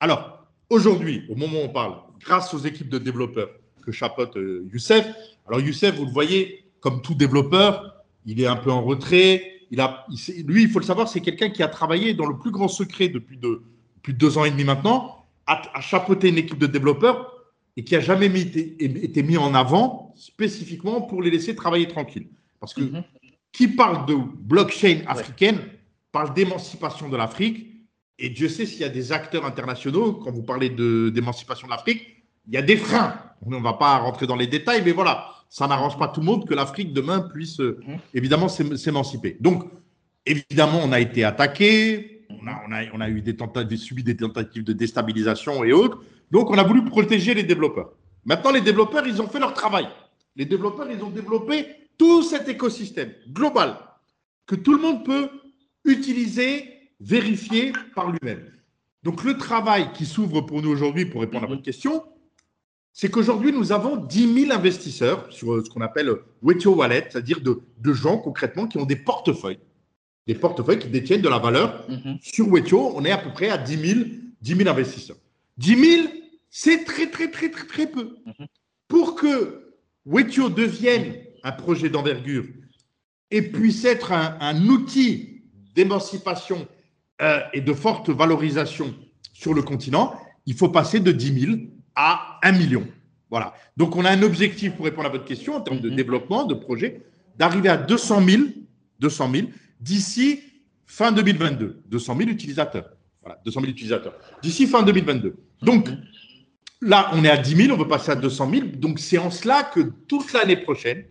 [0.00, 3.50] Alors, aujourd'hui, au moment où on parle, grâce aux équipes de développeurs
[3.84, 5.06] que chapeaute euh, Youssef,
[5.46, 7.95] alors Youssef, vous le voyez, comme tout développeur,
[8.26, 9.52] il est un peu en retrait.
[9.70, 10.06] Il a,
[10.44, 13.08] lui, il faut le savoir, c'est quelqu'un qui a travaillé dans le plus grand secret
[13.08, 13.62] depuis de,
[14.02, 17.32] plus de deux ans et demi maintenant, à, chapeauter une équipe de développeurs
[17.76, 22.28] et qui a jamais été, mis en avant spécifiquement pour les laisser travailler tranquille.
[22.58, 23.04] Parce que mhm.
[23.52, 25.58] qui parle de blockchain africaine
[26.10, 27.66] parle d'émancipation de l'Afrique.
[28.18, 32.24] Et Dieu sait s'il y a des acteurs internationaux, quand vous parlez d'émancipation de l'Afrique,
[32.46, 33.14] il y a des freins.
[33.44, 36.26] On ne va pas rentrer dans les détails, mais voilà, ça n'arrange pas tout le
[36.26, 37.98] monde que l'Afrique demain puisse euh, mhm.
[38.14, 39.36] évidemment s'émanciper.
[39.40, 39.64] Donc,
[40.24, 44.02] évidemment, on a été attaqué, on a, on a, on a eu des tentatives, subi
[44.02, 46.02] des tentatives de déstabilisation et autres.
[46.30, 47.92] Donc, on a voulu protéger les développeurs.
[48.24, 49.88] Maintenant, les développeurs, ils ont fait leur travail.
[50.34, 53.78] Les développeurs, ils ont développé tout cet écosystème global
[54.46, 55.30] que tout le monde peut
[55.84, 58.44] utiliser, vérifier par lui-même.
[59.02, 62.02] Donc, le travail qui s'ouvre pour nous aujourd'hui, pour répondre à votre question,
[62.98, 67.92] c'est qu'aujourd'hui, nous avons 10 000 investisseurs sur ce qu'on appelle Wetio Wallet, c'est-à-dire de,
[67.92, 69.58] gens concrètement qui ont des portefeuilles,
[70.26, 71.84] des portefeuilles qui détiennent de la valeur.
[71.90, 72.16] Mhm.
[72.22, 74.00] Sur Wetio, on est à peu près à 10 000,
[74.40, 75.18] 10 000 investisseurs.
[75.58, 76.08] 10 000,
[76.48, 78.16] c'est très, très, très, très, très peu.
[78.24, 78.46] Mhm.
[78.88, 79.74] Pour que
[80.06, 82.46] Wetio devienne un projet d'envergure
[83.30, 85.42] et puisse être un, outil
[85.74, 86.66] d'émancipation
[87.20, 88.94] euh, et de forte valorisation
[89.34, 91.56] sur le continent, il faut passer de 10 000
[91.96, 92.86] à 1 million.
[93.30, 93.54] Voilà.
[93.76, 95.96] Donc, on a un objectif pour répondre à votre question en termes de mhm.
[95.96, 97.02] développement, de projet,
[97.36, 98.42] d'arriver à 200 000,
[99.00, 99.46] 200 000
[99.80, 100.40] d'ici
[100.86, 101.82] fin 2022.
[101.86, 102.90] 200 000 utilisateurs.
[103.22, 104.14] Voilà, 200 000 utilisateurs.
[104.42, 105.36] D'ici fin 2022.
[105.62, 105.98] Donc, mhm.
[106.82, 108.66] là, on est à 10 000, on veut passer à 200 000.
[108.76, 111.04] Donc, c'est en cela que toute l'année prochaine,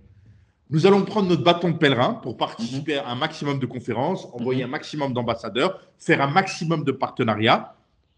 [0.69, 4.63] nous allons prendre notre bâton de pèlerin pour participer à un maximum de conférences, envoyer
[4.63, 4.69] mhm.
[4.69, 7.75] un maximum d'ambassadeurs, faire un maximum de partenariats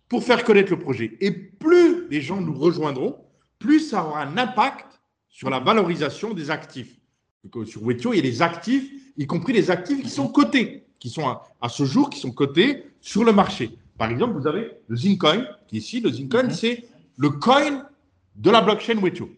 [0.08, 1.18] pour faire connaître le projet.
[1.20, 1.77] Et plus
[2.10, 3.18] les gens nous rejoindront,
[3.60, 7.00] plus ça aura un impact sur la valorisation des actifs.
[7.66, 11.10] Sur Wetio, il y a les actifs, y compris les actifs qui sont cotés, qui
[11.10, 11.28] sont
[11.62, 13.72] à, ce jour, qui sont cotés sur le marché.
[13.98, 16.02] Par exemple, vous avez le Zincoin, qui est ici.
[16.02, 16.52] Le Zincoin, mhm.
[16.52, 17.88] c'est le coin
[18.36, 19.30] de la blockchain Wetio.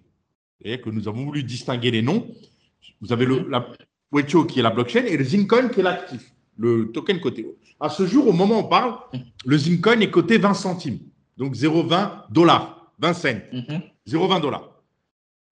[0.62, 2.27] Et que nous avons voulu distinguer les noms.
[2.99, 3.67] Vous avez le, la
[4.12, 7.45] Wetio qui est la blockchain et le Zincoin qui est l'actif, le token coté.
[7.79, 8.97] À ce jour, au moment où on parle,
[9.45, 10.99] le Zincoin est coté 20 centimes,
[11.39, 13.30] donc 0,20 dollars, 20 cents,
[14.08, 14.69] 0,20 dollars.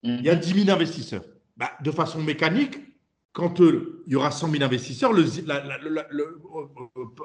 [0.04, 1.24] Il y a 10 000 investisseurs.
[1.56, 2.78] Bah, de façon mécanique,
[3.32, 6.04] quand euh, il y aura 100 000 investisseurs, le, euh,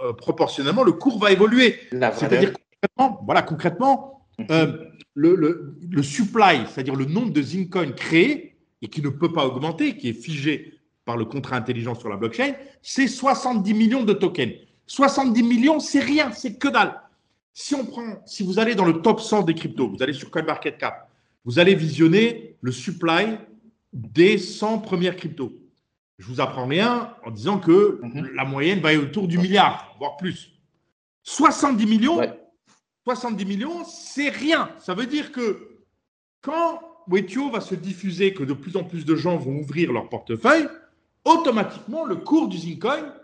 [0.03, 1.81] euh, proportionnellement, le cours va évoluer.
[1.90, 9.03] C'est-à-dire concrètement, voilà, concrètement le, le, supply, c'est-à-dire le nombre de Zincoin créés et qui
[9.03, 13.09] ne peut pas augmenter, qui est figé par le contrat intelligent sur la blockchain, c'est
[13.09, 14.53] 70 millions de tokens.
[14.87, 17.01] 70 millions, c'est rien, c'est que dalle.
[17.55, 20.31] Si on prend, si vous allez dans le top 100 des cryptos, vous allez sur
[20.31, 21.09] CoinMarketCap,
[21.45, 23.38] vous allez visionner le supply
[23.93, 25.53] des 100 premières cryptos.
[26.19, 28.31] Je vous apprends rien en disant que mhm.
[28.35, 30.53] la moyenne va être autour du milliard, voire plus.
[31.25, 32.21] 70 millions,
[33.05, 34.71] 70 millions, c'est rien.
[34.79, 35.83] Ça veut dire que
[36.41, 40.09] quand Wetio va se diffuser, que de plus en plus de gens vont ouvrir leur
[40.09, 40.69] portefeuille,
[41.25, 43.15] automatiquement le cours du Zincoin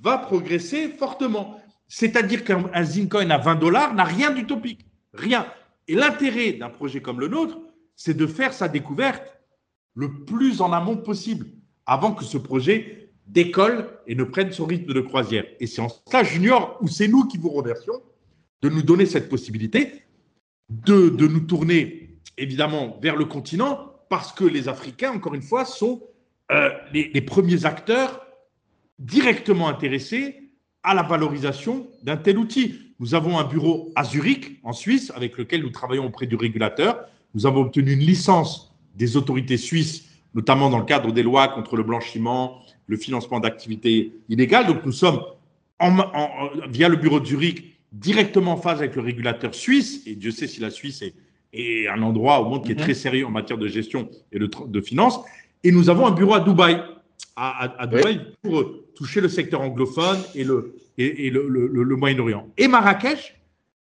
[0.00, 1.60] va progresser fortement.
[1.94, 4.86] C'est-à-dire qu'un Zincoin à 20 dollars n'a rien d'utopique.
[5.12, 5.46] Rien.
[5.88, 7.60] Et l'intérêt d'un projet comme le nôtre,
[7.96, 9.36] c'est de faire sa découverte
[9.94, 11.48] le plus en amont possible,
[11.84, 15.44] avant que ce projet décolle et ne prenne son rythme de croisière.
[15.60, 18.00] Et c'est en cela, Junior, où c'est nous qui vous remercions,
[18.62, 20.02] de nous donner cette possibilité
[20.70, 25.66] de, de nous tourner évidemment vers le continent parce que les Africains, encore une fois,
[25.66, 26.02] sont
[26.52, 28.24] euh, les, les, premiers acteurs
[28.98, 30.41] directement intéressés
[30.82, 32.74] à la valorisation d'un tel outil.
[32.98, 37.04] Nous avons un bureau à Zurich, en Suisse, avec lequel nous travaillons auprès du régulateur.
[37.34, 41.76] Nous avons obtenu une licence des autorités suisses, notamment dans le cadre des lois contre
[41.76, 44.66] le blanchiment, le financement d'activités illégales.
[44.66, 45.20] Donc nous sommes,
[45.78, 45.96] en,
[46.68, 50.02] via le bureau de Zurich, directement en phase avec le régulateur suisse.
[50.06, 51.14] Et Dieu sait si la Suisse est,
[51.52, 54.48] est un endroit au monde qui est très sérieux en matière de gestion et de,
[54.66, 55.20] de finances.
[55.64, 56.80] Et nous avons un bureau à Dubaï,
[57.36, 61.66] à, à, à Dubaï pour toucher le secteur anglophone et le, et, et le, le,
[61.66, 62.48] le Moyen-Orient.
[62.56, 63.40] Et Marrakech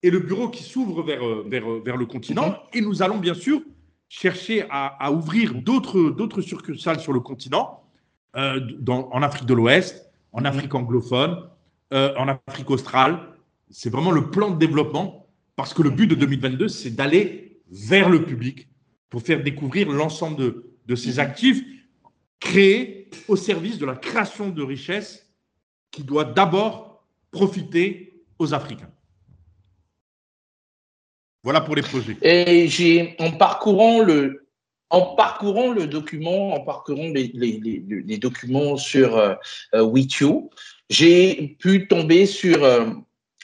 [0.01, 2.55] est le bureau qui s'ouvre vers, vers, vers le continent.
[2.73, 3.61] Et nous allons bien sûr
[4.09, 7.83] chercher à, à ouvrir d'autres succursales sur le continent,
[8.35, 11.37] euh, dans, en Afrique de l'Ouest, en Afrique anglophone,
[11.93, 13.19] euh, en Afrique australe.
[13.69, 18.09] C'est vraiment le plan de développement parce que le but de 2022, c'est d'aller vers
[18.09, 18.67] le public
[19.09, 21.63] pour faire découvrir l'ensemble de, de ces actifs
[22.39, 25.27] créés au service de la création de richesses
[25.91, 28.89] qui doit d'abord profiter aux Africains.
[31.43, 32.17] Voilà pour les projets.
[32.21, 34.47] Et j'ai, en parcourant le,
[34.89, 39.35] en parcourant le document, en parcourant les, les, documents sur euh,
[39.73, 40.49] Witio,
[40.89, 42.85] j'ai pu tomber sur euh,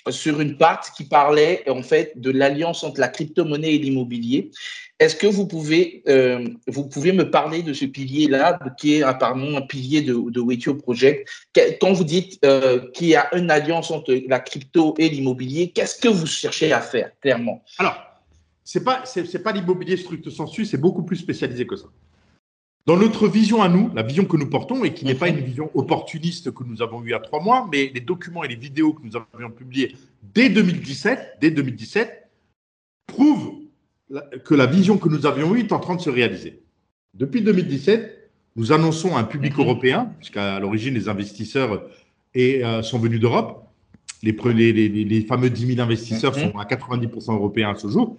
[0.09, 4.51] sur une partie qui parlait en fait de l'alliance entre la crypto-monnaie et l'immobilier.
[4.99, 10.01] Est-ce que vous pouvez, euh, me parler de ce pilier-là, qui est apparemment un pilier
[10.01, 11.29] de, de Wetio Project?
[11.79, 15.99] Quand vous dites euh, qu'il y a une alliance entre la crypto et l'immobilier, qu'est-ce
[15.99, 17.63] que vous cherchez à faire, clairement?
[17.77, 17.95] Alors,
[18.65, 19.03] ce n'est pas,
[19.43, 21.87] pas l'immobilier stricto sensu, c'est beaucoup plus spécialisé que ça.
[22.85, 25.39] Dans notre vision à nous, la vision que nous portons, et qui n'est pas une
[25.39, 28.47] vision opportuniste que nous avons eue il y a trois mois, mais les documents et
[28.47, 29.95] les vidéos que nous avions publiés
[30.33, 32.29] dès 2017, dès 2017
[33.05, 33.53] prouvent
[34.43, 36.61] que la vision que nous avions eue est en train de se réaliser.
[37.13, 39.61] Depuis 2017, nous annonçons à un public mhm.
[39.61, 41.83] européen, puisqu'à l'origine, les investisseurs
[42.33, 43.65] et, euh, sont venus d'Europe.
[44.21, 46.51] Les, les, les, fameux 10 000 investisseurs mhm.
[46.51, 48.17] sont à 90% européens à ce jour.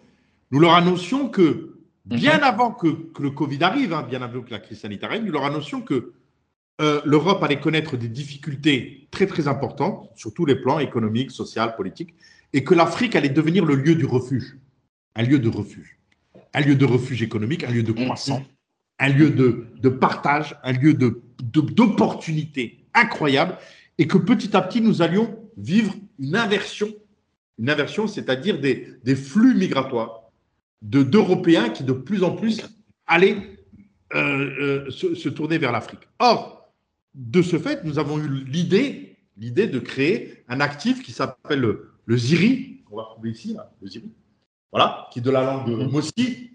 [0.51, 2.45] Nous leur annoncions que bien mhm.
[2.45, 5.33] avant que, que, le Covid arrive, hein, bien avant que la crise sanitaire arrive, nous
[5.33, 6.13] leur annoncions que
[6.81, 11.63] euh, l'Europe allait connaître des difficultés très très importantes sur tous les plans économiques, sociaux,
[11.77, 12.15] politiques,
[12.53, 14.57] et que l'Afrique allait devenir le lieu du refuge.
[15.15, 15.99] Un lieu de refuge,
[16.55, 18.43] un lieu de refuge économique, un lieu de croissance,
[18.99, 23.59] un lieu de, de partage, un lieu d'opportunité de, incroyable,
[23.99, 26.89] et que petit à petit, nous allions vivre une inversion,
[27.59, 30.20] une inversion, c'est-à-dire des, des, flux migratoires
[30.83, 32.63] d'Européens qui de plus en plus
[33.07, 33.37] allaient
[34.15, 36.01] euh, euh, se, se, tourner vers l'Afrique.
[36.19, 36.73] Or,
[37.15, 41.91] de ce fait, nous avons eu l'idée, l'idée de créer un actif qui s'appelle le,
[42.07, 44.11] le ZIRI, on va trouver ici, là, le ZIRI,
[44.73, 45.91] voilà, qui est de la langue de mhm.
[45.91, 46.51] Mossi,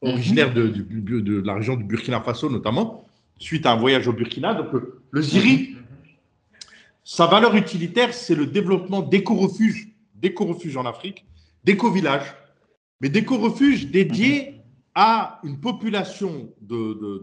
[0.00, 3.06] originaire de, de, de, la région du Burkina Faso notamment,
[3.38, 4.54] suite à un voyage au Burkina.
[4.54, 4.68] Donc
[5.10, 5.76] le, Ziri,
[7.04, 11.24] sa valeur utilitaire, c'est le développement d'éco-refuges, d'éco-refuges en Afrique,
[11.64, 12.34] d'éco-villages,
[13.00, 14.60] mais d'éco-refuges dédiés
[14.94, 17.22] à une population de,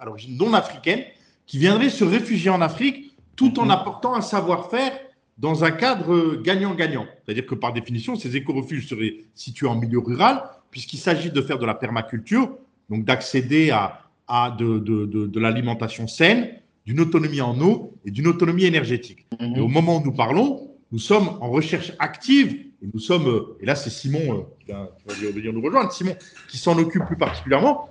[0.00, 1.04] à l'origine non africaine
[1.46, 3.70] qui viendrait se réfugier en Afrique tout en mhm.
[3.72, 4.92] apportant un savoir-faire
[5.38, 7.06] dans un cadre gagnant-gagnant.
[7.24, 11.58] C'est-à-dire que par définition, ces éco-refuges seraient situés en milieu rural, puisqu'il s'agit de faire
[11.58, 12.56] de la permaculture,
[12.88, 16.50] donc d'accéder à, à de, de, de, de l'alimentation saine,
[16.86, 19.26] d'une autonomie en eau et d'une autonomie énergétique.
[19.40, 19.56] Mhm.
[19.56, 23.56] Et au moment où nous parlons, nous sommes en recherche active, et nous sommes, euh,
[23.60, 24.74] et là c'est Simon euh,
[25.06, 26.16] qui, va, venir nous rejoindre, Simon
[26.48, 27.88] qui s'en occupe plus particulièrement,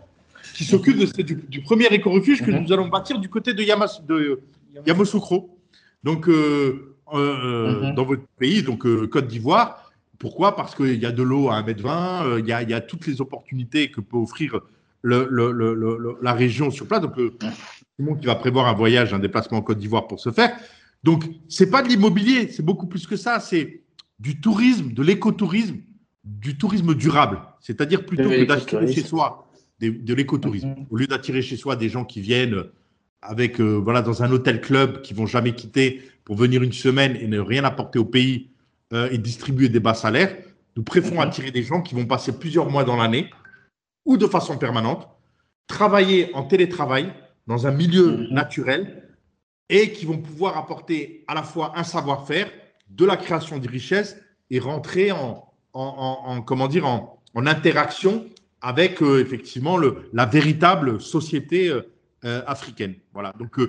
[0.54, 2.64] qui s'occupe du, du, premier éco-refuge que mhm.
[2.64, 4.40] nous allons bâtir du côté de, Yamas, de
[4.86, 5.58] Yamoussoukro.
[6.04, 7.96] Donc, euh, euh, mhm.
[7.96, 9.92] dans votre pays, donc euh, Côte d'Ivoire.
[10.20, 10.56] Pourquoi?
[10.56, 12.82] Parce qu'il y a de l'eau à 1m20, euh, il y, a, il y, a
[12.82, 14.60] toutes les opportunités que peut offrir
[15.02, 17.02] le, le, le, la région sur place.
[17.02, 17.16] Donc,
[18.00, 20.56] monde qui va prévoir un voyage, un déplacement en Côte d'Ivoire pour se faire.
[21.04, 23.40] Donc, c'est pas de l'immobilier, c'est beaucoup plus que ça.
[23.40, 23.83] C'est
[24.24, 25.78] du tourisme, de l'écotourisme,
[26.24, 27.42] du tourisme durable.
[27.60, 29.48] C'est-à-dire plutôt que d'attirer chez soi
[29.82, 30.86] de, de l'écotourisme, mhm.
[30.90, 32.64] au lieu d'attirer chez soi des gens qui viennent
[33.22, 37.28] avec voilà dans un hôtel club qui vont jamais quitter pour venir une semaine et
[37.28, 38.50] ne rien apporter au pays
[38.94, 40.38] euh, et distribuer des bas salaires,
[40.78, 41.28] nous préférons mhm.
[41.28, 43.30] attirer des gens qui vont passer plusieurs mois dans l'année
[44.06, 45.08] ou de façon permanente,
[45.68, 47.12] travailler en télétravail
[47.48, 48.28] dans un milieu mhm.
[48.32, 49.04] naturel
[49.68, 52.50] et qui vont pouvoir apporter à la fois un savoir-faire,
[52.96, 54.18] de la création de richesses
[54.50, 58.26] et rentrer en, en, comment dire, en, interaction
[58.62, 62.96] avec euh, effectivement le, la véritable société euh, africaine.
[63.14, 63.34] Voilà.
[63.38, 63.60] Donc,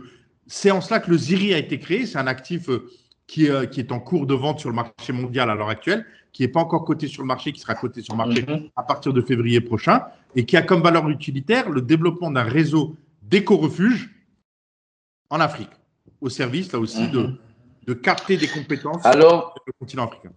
[0.47, 2.07] c'est en cela que le ZIRI a été créé.
[2.07, 2.89] C'est un actif euh,
[3.27, 6.05] qui, euh, qui, est en cours de vente sur le marché mondial à l'heure actuelle,
[6.33, 8.69] qui n'est pas encore coté sur le marché, qui sera coté sur le marché Mhm.
[8.77, 10.03] à partir de février prochain,
[10.37, 14.11] et qui a comme valeur utilitaire le développement d'un réseau d'éco-refuges
[15.31, 15.71] en Afrique,
[16.21, 17.39] au service là aussi de, Mhm.
[17.87, 20.33] De capter des compétences Alors, sur le continent africain.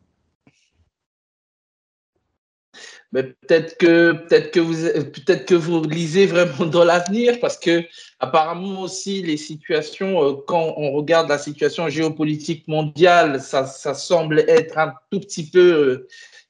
[3.14, 4.76] Mais peut-être que peut-être que vous
[5.12, 7.86] peut-être que vous lisez vraiment dans l'avenir parce que
[8.20, 14.40] apparemment aussi les situations euh, quand on regarde la situation géopolitique mondiale ça, ça semble
[14.40, 16.08] être un tout petit peu euh,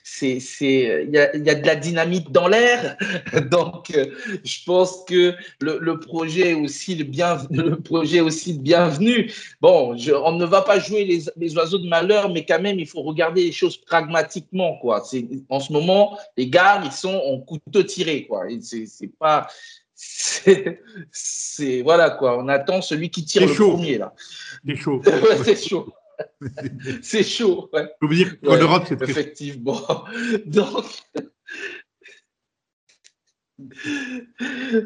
[0.09, 2.95] c'est c'est il y a, y a de la dynamite dans l'air.
[3.51, 4.05] Donc euh,
[4.43, 9.31] je pense que le, le projet est aussi le bien le projet aussi le bienvenu.
[9.61, 12.79] Bon je, on ne va pas jouer les, les oiseaux de malheur mais quand même
[12.79, 15.03] il faut regarder les choses pragmatiquement quoi.
[15.05, 18.49] C'est en ce moment les gars ils sont en couteau tiré quoi.
[18.49, 19.47] Et c'est c'est pas
[19.93, 20.79] c'est
[21.11, 22.37] c'est- voilà quoi.
[22.41, 23.71] On attend celui qui tire C'est le chaud.
[23.73, 24.13] premier là.
[24.65, 25.01] C'est chaud.
[25.43, 25.87] C'est chaud
[27.01, 27.89] c'est chaut ouais.
[28.01, 30.05] Vous dire qu'en Ouais, Europe, c'est très Effectivement.
[30.45, 30.85] Donc,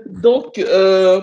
[0.08, 1.22] donc euh,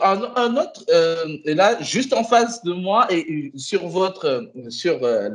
[0.00, 5.28] un, un autre, euh, là, juste en face de moi et sur votre, sur euh,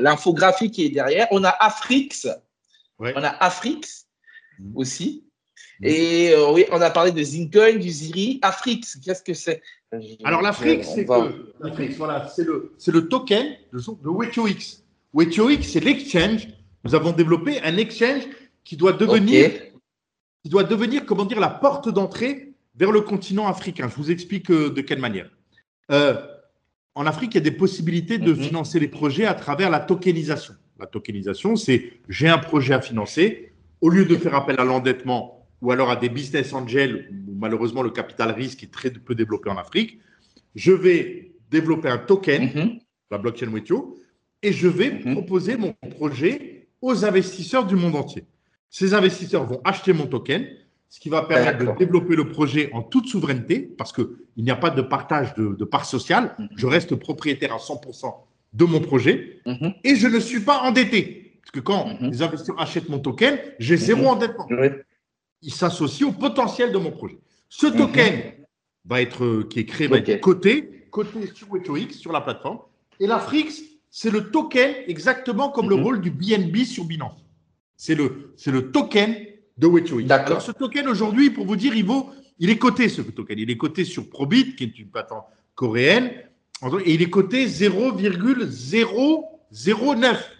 [0.00, 2.26] l'infographie qui est derrière, on a Afrix.
[2.98, 3.12] Ouais.
[3.16, 4.06] On a Afrix
[4.58, 4.72] Mhm.
[4.74, 5.25] aussi.
[5.82, 8.38] Et euh, oui, on a parlé de Zincoin, du Ziri.
[8.42, 9.62] Afrix, qu'est-ce que c'est?
[10.24, 11.28] Alors l'Afrique, c'est va-
[11.96, 14.82] voilà, c'est le, c'est le token de, de WetioX.
[15.14, 16.48] WetioX, c'est l'exchange.
[16.84, 18.22] Nous avons développé un exchange
[18.64, 19.50] qui doit devenir,
[20.42, 23.88] qui doit devenir, comment dire, la porte d'entrée vers le continent africain.
[23.88, 25.30] Je vous explique euh, de quelle manière.
[25.90, 26.14] Euh,
[26.94, 28.40] en Afrique, il y a des possibilités de Mhm.
[28.42, 30.54] financer les projets à travers la tokenisation.
[30.78, 33.52] La tokenisation, c'est j'ai un projet à financer.
[33.80, 37.82] Au lieu de faire appel à l'endettement ou alors à des business angels, où malheureusement
[37.82, 39.98] le capital risque est très peu développé en Afrique,
[40.54, 42.78] je vais développer un token, Mhm.
[43.10, 43.96] la blockchain Wetio,
[44.42, 45.12] et je vais Mhm.
[45.14, 48.24] proposer mon projet aux investisseurs du monde entier.
[48.70, 50.46] Ces investisseurs vont acheter mon token,
[50.88, 54.56] ce qui va permettre de développer le projet en toute souveraineté, parce qu'il n'y a
[54.56, 56.34] pas de partage de, de parts sociales.
[56.38, 56.48] Mhm.
[56.56, 59.72] Je reste propriétaire à 100% de mon projet Mhm.
[59.84, 61.22] et je ne suis pas endetté.
[61.42, 64.68] Parce que quand les investisseurs achètent mon token, j'ai zéro endettement Oui.
[65.42, 67.18] Il s'associe au potentiel de mon projet.
[67.48, 68.32] Ce token
[68.84, 72.58] va être, euh, qui est créé, va être coté, coté sur WetioX, sur la plateforme.
[73.00, 75.82] Et l'Afrix, c'est le token exactement comme le Mhm.
[75.82, 77.24] rôle du BNB sur Binance.
[77.76, 78.32] C'est le,
[78.72, 79.14] token
[79.58, 80.02] de.
[80.02, 80.26] D'accord.
[80.26, 83.38] Alors ce token aujourd'hui, pour vous dire, il vaut, il est coté ce token.
[83.38, 85.22] Il est coté sur Probit, qui est une plateforme
[85.54, 86.10] coréenne,
[86.84, 90.30] et il est coté 0,009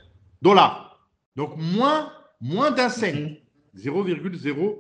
[0.43, 1.07] dollars.
[1.37, 3.13] Donc moins, moins d'un cent.
[3.13, 3.37] Mhm.
[3.75, 4.77] 0,009.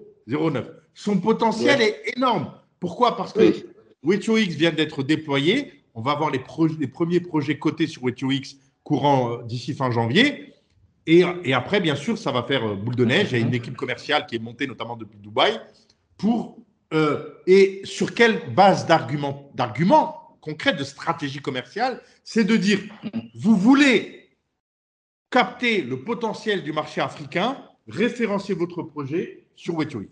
[0.95, 2.03] Son potentiel Ouais.
[2.07, 2.53] est énorme.
[2.81, 3.17] Pourquoi?
[3.17, 3.41] Parce que
[4.03, 4.19] Oui.
[4.49, 5.73] Vient d'être déployé.
[5.95, 10.53] On va avoir les, premiers projets cotés sur WetioX courant euh, d'ici fin janvier.
[11.07, 13.29] Et, et après, bien sûr, ça va faire euh, boule de neige.
[13.33, 15.61] Il y a une équipe commerciale qui est montée notamment depuis Dubaï.
[16.19, 16.59] Pour,
[16.93, 22.79] euh, et sur quelle base d'arguments d'arguments concrets, de stratégie commerciale C'est de dire,
[23.35, 24.29] vous voulez
[25.31, 27.59] capter le potentiel du marché africain,
[27.89, 30.07] référencier votre projet sur WetioX.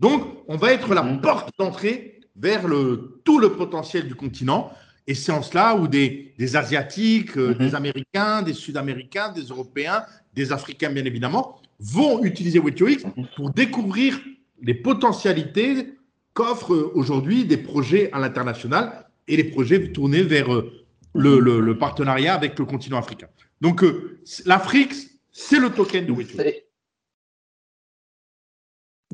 [0.00, 1.20] Donc, on va être la Mhm.
[1.20, 4.72] porte d'entrée vers le, tout le potentiel du continent.
[5.06, 7.58] Et c'est en cela où des, des Asiatiques, euh, Mhm.
[7.58, 13.26] des Américains, des Sud-Américains, des Européens, des Africains, bien évidemment, vont utiliser WetioX Mhm.
[13.36, 14.18] pour découvrir
[14.62, 15.94] les potentialités
[16.32, 20.72] qu'offrent euh, aujourd'hui des projets à l'international et les projets tournés vers euh,
[21.14, 23.28] le, le- le partenariat avec le continent africain.
[23.60, 24.92] Donc, euh, l'Afrique,
[25.32, 26.54] c'est le token de WetioX.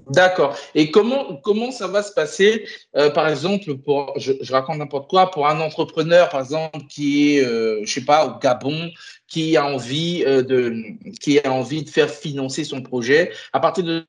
[0.07, 0.57] D'accord.
[0.75, 5.11] Et comment, comment ça va se passer, euh, par exemple, pour, je, je raconte n'importe
[5.11, 8.91] quoi, pour un entrepreneur, par exemple, qui est, euh, je sais pas, au Gabon,
[9.27, 10.73] qui a envie euh, de,
[11.21, 14.07] qui a envie de faire financer son projet, à partir de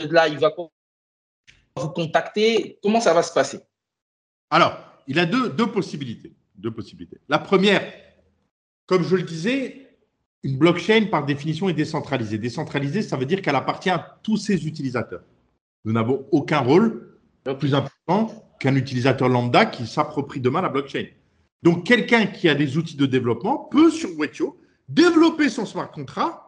[0.00, 0.52] là, il va
[1.76, 2.78] vous contacter.
[2.82, 3.60] Comment ça va se passer?
[4.50, 6.32] Alors, il a deux, deux possibilités.
[6.54, 7.18] Deux possibilités.
[7.28, 7.92] La première,
[8.86, 9.81] comme je le disais,
[10.42, 12.38] une blockchain, par définition, est décentralisée.
[12.38, 15.22] Décentralisée, ça veut dire qu'elle appartient à tous ses utilisateurs.
[15.84, 17.18] Nous n'avons aucun rôle
[17.58, 18.30] plus important
[18.60, 21.06] qu'un utilisateur lambda qui s'approprie demain la blockchain.
[21.62, 26.38] Donc, quelqu'un qui a des outils de développement peut, sur Wetio, développer son smart contract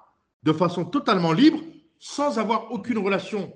[0.42, 1.61] de façon totalement libre,
[1.99, 3.53] sans avoir aucune relation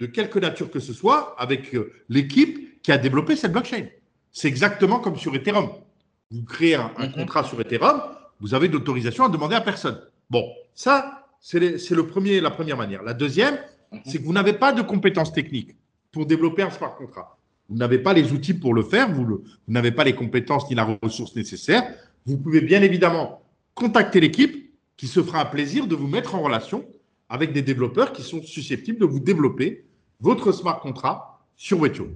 [0.00, 3.86] de quelque nature que ce soit avec euh, l'équipe qui a développé cette blockchain.
[4.30, 5.70] C'est exactement comme sur Ethereum.
[6.30, 7.12] Vous créez un, un Mhm.
[7.14, 8.00] contrat sur Ethereum,
[8.40, 10.00] vous avez l'autorisation à demander à personne.
[10.30, 13.02] Bon, ça, c'est la première manière.
[13.02, 13.58] La deuxième,
[14.04, 15.76] c'est que vous n'avez pas de compétences techniques
[16.12, 17.28] pour développer un smart contract.
[17.68, 20.74] vous n'avez pas les outils pour le faire, vous, vous n'avez pas les compétences ni
[20.74, 21.82] la ressource nécessaire,
[22.26, 23.42] vous pouvez bien évidemment
[23.74, 26.84] contacter l'équipe qui se fera un plaisir de vous mettre en relation
[27.28, 29.84] avec des développeurs qui sont susceptibles de vous développer
[30.20, 31.22] votre smart contract
[31.56, 32.08] sur Wetio.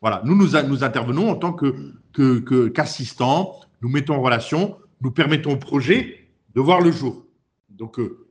[0.00, 5.56] Voilà, nous, nous, intervenons en tant qu'assistants, que, nous mettons en relation, nous permettons au
[5.56, 7.24] projet de voir le jour.
[7.68, 8.26] Donc, euh,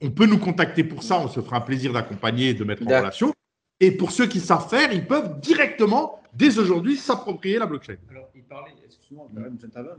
[0.00, 2.82] on peut nous contacter pour ça, on se fera un plaisir d'accompagner et de mettre
[2.86, 3.34] en relation.
[3.80, 7.96] Et pour ceux qui savent faire, ils peuvent directement, dès aujourd'hui, s'approprier la blockchain.
[8.10, 9.28] Alors, il parlait, excuse-moi,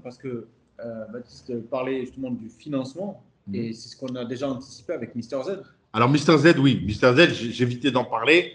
[0.04, 0.48] parce que
[0.80, 3.56] euh, Baptiste parlait justement du financement mm.
[3.56, 5.62] et c'est ce qu'on a déjà anticipé avec Mister Z.
[5.94, 8.54] Alors, Mister Z, oui, Mister Z, j'ai évité d'en parler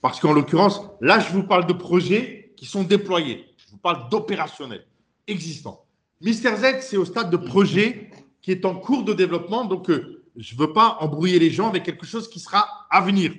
[0.00, 3.46] parce qu'en l'occurrence, là, je vous parle de projets qui sont déployés.
[3.56, 4.84] Je vous parle d'opérationnels
[5.28, 5.84] existants.
[6.22, 8.10] Mister Z, c'est au stade de projet
[8.40, 9.64] qui est en cours de développement.
[9.64, 13.00] Donc, euh, je ne veux pas embrouiller les gens avec quelque chose qui sera à
[13.00, 13.32] venir.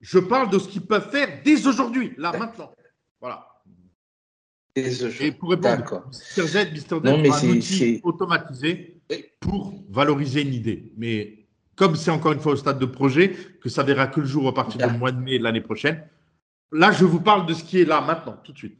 [0.00, 2.72] Je parle de ce qu'ils peuvent faire dès aujourd'hui, là, maintenant.
[3.20, 3.46] Voilà.
[4.76, 6.04] Et pour répondre,
[6.36, 6.46] Mr.
[6.46, 6.78] Z, Mr.
[6.78, 9.00] Z, non, mais un outil automatisé
[9.40, 10.92] pour valoriser une idée.
[10.96, 11.46] Mais
[11.76, 14.46] comme c'est encore une fois au stade de projet, que ça verra que le jour
[14.48, 16.06] à partir du mois de mai de l'année prochaine,
[16.72, 18.78] là, je vous parle de ce qui est là, maintenant, tout de suite.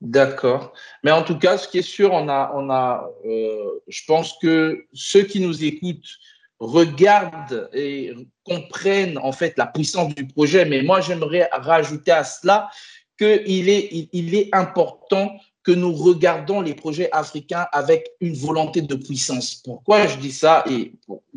[0.00, 0.72] D'accord.
[1.02, 4.36] Mais en tout cas, ce qui est sûr, on a, on a euh, je pense
[4.40, 6.18] que ceux qui nous écoutent
[6.60, 10.64] regardent et comprennent en fait la puissance du projet.
[10.64, 12.70] Mais moi, j'aimerais rajouter à cela
[13.18, 18.94] qu'il est, il, est important que nous regardons les projets africains avec une volonté de
[18.94, 19.56] puissance.
[19.56, 20.92] Pourquoi je dis ça Et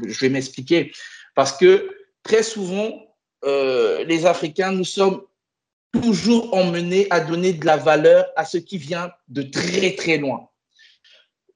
[0.05, 0.91] je vais m'expliquer.
[1.34, 1.89] Parce que
[2.22, 3.07] très souvent,
[3.43, 5.22] euh, les Africains, nous sommes
[5.92, 10.50] toujours emmenés à donner de la valeur à ce qui vient de très, très loin.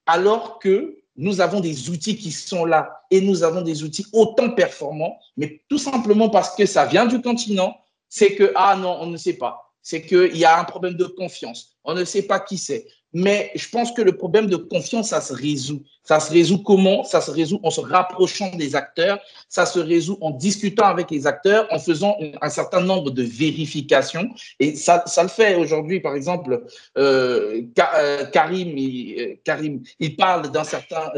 [0.06, 4.50] Alors que nous avons des outils qui sont là et nous avons des outils autant
[4.52, 7.78] performants, mais tout simplement parce que ça vient du continent,
[8.10, 9.74] c'est que, ah non, on ne sait pas.
[9.82, 11.78] C'est qu'il y a un problème de confiance.
[11.84, 12.88] On ne sait pas qui c'est.
[13.14, 15.82] Mais je pense que le problème de confiance, ça se résout.
[16.04, 17.04] Ça se résout comment?
[17.04, 19.20] Ça se résout en se rapprochant des acteurs.
[19.48, 24.30] Ça se résout en discutant avec les acteurs, en faisant un certain nombre de vérifications.
[24.60, 26.02] Et ça, ça le fait aujourd'hui.
[26.02, 26.66] Par exemple,
[26.98, 31.12] euh, euh Karim, il, euh, Karim, il parle d'un certain.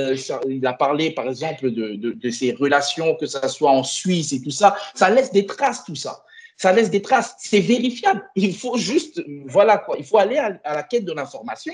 [0.47, 4.33] Il a parlé, par exemple, de, de, de ses relations, que ça soit en Suisse
[4.33, 4.75] et tout ça.
[4.93, 6.23] Ça laisse des traces, tout ça
[6.58, 7.36] ça laisse des traces.
[7.38, 8.28] C'est vérifiable.
[8.36, 11.74] Il faut juste, voilà quoi, il faut aller à, la quête de l'information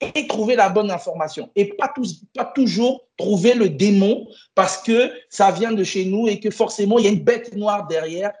[0.00, 1.50] et trouver la bonne information.
[1.56, 1.92] Et pas,
[2.34, 6.98] pas toujours trouver le démon parce que ça vient de chez nous et que forcément,
[6.98, 8.32] il y a une bête noire derrière.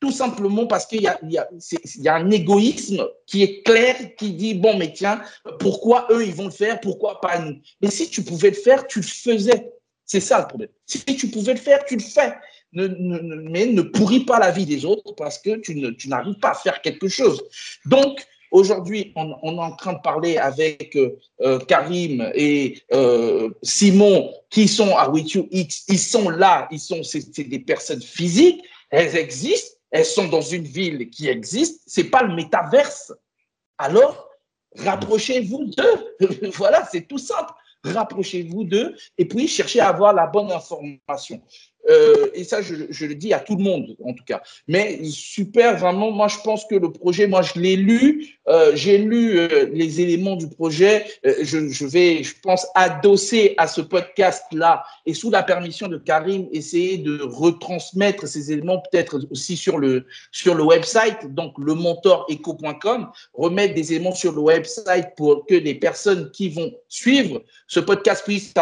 [0.00, 4.54] Tout simplement parce qu'il y y, y a un égoïsme qui est clair, qui dit,
[4.54, 5.22] bon, mais tiens,
[5.60, 7.56] pourquoi eux, ils vont le faire, pourquoi pas nous?
[7.80, 9.72] Mais si tu pouvais le faire, tu le faisais.
[10.04, 10.68] C'est ça le problème.
[10.84, 12.34] Si tu pouvais le faire, tu le fais
[12.74, 15.74] mais ne pourris pas la vie des autres parce que tu,
[16.06, 17.42] n'arrives pas à faire quelque chose.
[17.86, 24.32] Donc, aujourd'hui, on, est en train de parler avec euh, euh, Karim et euh, Simon
[24.50, 25.84] qui sont à With X.
[25.88, 30.64] Ils sont là, ils sont, c'est, des personnes physiques, elles existent, elles sont dans une
[30.64, 31.82] ville qui existe.
[31.86, 33.12] C'est pas le métaverse.
[33.78, 34.28] Alors,
[34.76, 36.50] rapprochez-vous d'eux.
[36.54, 37.52] voilà, c'est tout simple
[37.84, 41.42] rapprochez-vous d'eux et puis cherchez à avoir la bonne information.
[41.88, 44.42] Euh, et ça, je, le dis à tout le monde, en tout cas.
[44.68, 48.98] Mais super, vraiment, moi, je pense que le projet, moi, je l'ai lu, euh, j'ai
[48.98, 51.06] lu euh, les éléments du projet.
[51.24, 56.48] Je, je, vais, je pense, adosser à ce podcast-là et sous la permission de Karim,
[56.52, 63.10] essayer de retransmettre ces éléments peut-être aussi sur le, sur le website, donc le mentoreco.com,
[63.34, 68.24] remettre des éléments sur le website pour que les personnes qui vont suivre ce podcast
[68.24, 68.54] puissent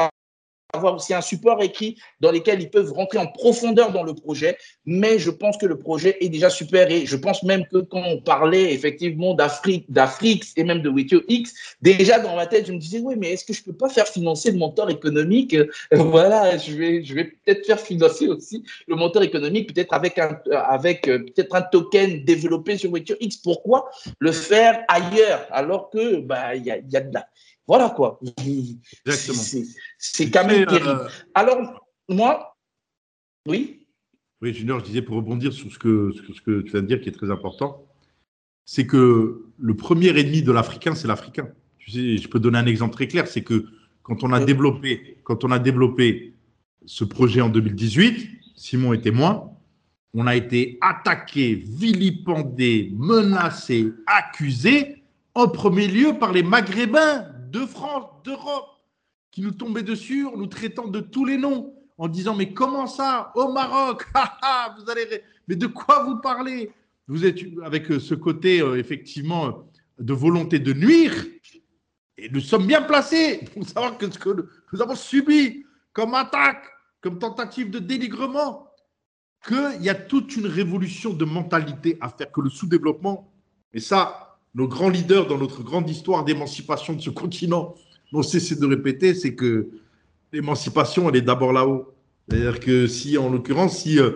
[0.73, 4.57] avoir aussi un support écrit dans lequel ils peuvent rentrer en profondeur dans le projet.
[4.87, 8.03] Mais je pense que le projet est déjà super et je pense même que quand
[8.05, 11.53] on parlait effectivement d'Afrique, d'Afrique et même de Witio X,
[11.83, 14.09] déjà dans ma tête, je me disais, oui, mais est-ce que je peux pas faire
[14.09, 15.57] financer le mentor économique?
[15.93, 20.39] Voilà, je vais, je vais peut-être faire financer aussi le mentor économique, peut-être avec un,
[20.53, 23.37] avec euh, peut-être un token développé sur Witio X.
[23.37, 25.47] Pourquoi le faire ailleurs?
[25.51, 27.27] Alors que bah il y a, y a de la
[27.67, 28.21] voilà quoi.
[29.07, 29.65] Exactement.
[29.99, 30.89] C'est quand même terrible.
[30.89, 32.57] Euh, Alors, moi,
[33.47, 33.87] oui
[34.41, 37.01] Oui, Junior, je disais pour rebondir sur ce que, ce que tu viens de dire
[37.01, 37.87] qui est très important,
[38.65, 41.49] c'est que le premier ennemi de l'Africain, c'est l'Africain.
[41.79, 43.67] Tu sais, je peux donner un exemple très clair, c'est que
[44.03, 46.35] quand on a développé, quand on a développé
[46.87, 49.51] ce projet en 2018, Simon est témoin,
[50.15, 55.03] on a été attaqué, vilipendé, menacé, accusé,
[55.35, 58.67] en premier lieu par les Maghrébins de France, d'Europe,
[59.31, 62.87] qui nous tombaient dessus en nous traitant de tous les noms, en disant Mais comment
[62.87, 64.07] ça Au Maroc?
[64.79, 65.23] Vous allez...
[65.47, 66.73] Mais de quoi vous parlez?
[67.09, 71.13] Vous êtes avec euh, ce côté, euh, effectivement, de volonté de nuire.
[72.17, 76.65] Et nous sommes bien placés pour savoir que ce que nous avons subi comme attaque,
[77.01, 78.69] comme tentative de dénigrement,
[79.47, 83.33] qu'il y a toute une révolution de mentalité à faire, que le sous-développement,
[83.73, 87.75] et ça, nos grands leaders dans notre grande histoire d'émancipation de ce continent
[88.13, 89.71] n'ont cessé de répéter, c'est que
[90.33, 91.95] l'émancipation, elle est d'abord là-haut.
[92.29, 94.13] C'est-à-dire que si, en l'occurrence, si euh,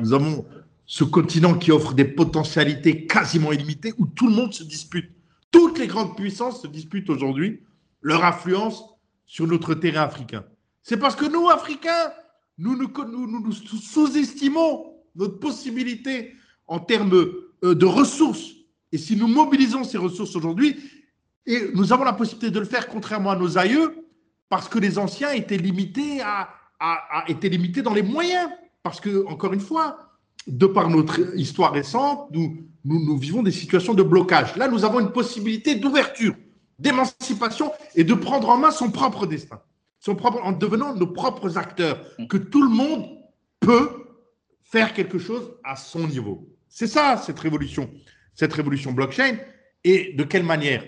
[0.00, 0.44] nous avons
[0.86, 5.10] ce continent qui offre des potentialités quasiment illimitées, où tout le monde se dispute,
[5.50, 7.62] toutes les grandes puissances se disputent aujourd'hui
[8.02, 8.84] leur influence
[9.26, 10.44] sur notre terrain africain.
[10.82, 12.12] C'est parce que nous, Africains,
[12.58, 16.34] nous, nous, sous-estimons notre possibilité
[16.68, 17.12] en termes
[17.64, 18.52] euh, de ressources.
[18.96, 20.74] Et si nous mobilisons ces ressources aujourd'hui,
[21.44, 24.06] et nous avons la possibilité de le faire contrairement à nos aïeux,
[24.48, 26.48] parce que les anciens étaient limités, à,
[27.28, 28.48] étaient limités dans les moyens.
[28.82, 29.98] Parce que, encore une fois,
[30.46, 34.56] de par notre histoire récente, nous, nous, vivons des situations de blocage.
[34.56, 36.34] Là, nous avons une possibilité d'ouverture,
[36.78, 39.60] d'émancipation et de prendre en main son propre destin
[40.08, 41.98] en devenant nos propres acteurs,
[42.30, 43.04] que tout le monde
[43.60, 43.90] peut
[44.62, 46.48] faire quelque chose à son niveau.
[46.68, 47.90] C'est ça, cette révolution,
[48.36, 49.38] cette révolution blockchain.
[49.82, 50.84] Et de quelle manière?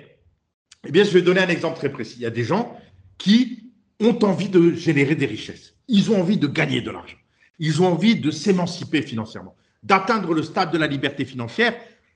[0.86, 2.16] Eh bien, je vais donner un exemple très précis.
[2.18, 2.78] Il y a des gens
[3.18, 5.74] qui ont envie de générer des richesses.
[5.88, 7.16] Ils ont envie de gagner de l'argent.
[7.58, 11.74] Ils ont envie de s'émanciper financièrement, d'atteindre le stade de la liberté financière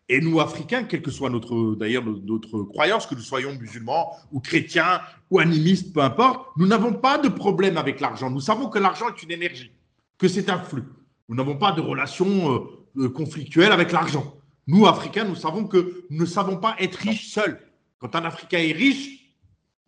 [0.09, 4.41] et nous, Africains, quelle que soit notre, d'ailleurs notre croyance, que nous soyons musulmans ou
[4.41, 8.29] chrétiens ou animistes, peu importe, nous n'avons pas de problème avec l'argent.
[8.29, 9.71] Nous savons que l'argent est une énergie,
[10.19, 10.85] que c'est un flux.
[11.29, 12.59] Nous n'avons pas de relation euh,
[12.99, 14.35] euh, conflictuelle avec l'argent.
[14.67, 17.61] Nous, Africains, nous savons que nous ne savons pas être riches seuls.
[17.99, 19.35] Quand un Africain est riche,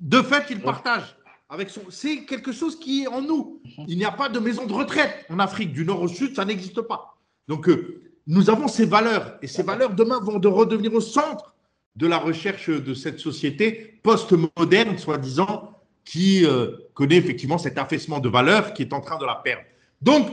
[0.01, 1.17] de fait, il partage.
[1.49, 1.83] Avec son...
[1.91, 3.61] C'est quelque chose qui est en nous.
[3.87, 5.73] Il n'y a pas de maison de retraite en Afrique.
[5.73, 7.17] Du nord au sud, ça n'existe pas.
[7.47, 11.55] Donc, euh, nous avons ces valeurs et ces valeurs demain vont de redevenir au centre
[11.97, 15.71] de la recherche de cette société post-moderne, soi-disant,
[16.05, 19.63] qui euh, connaît effectivement cet affaissement de valeurs qui est en train de la perdre.
[20.03, 20.29] Donc,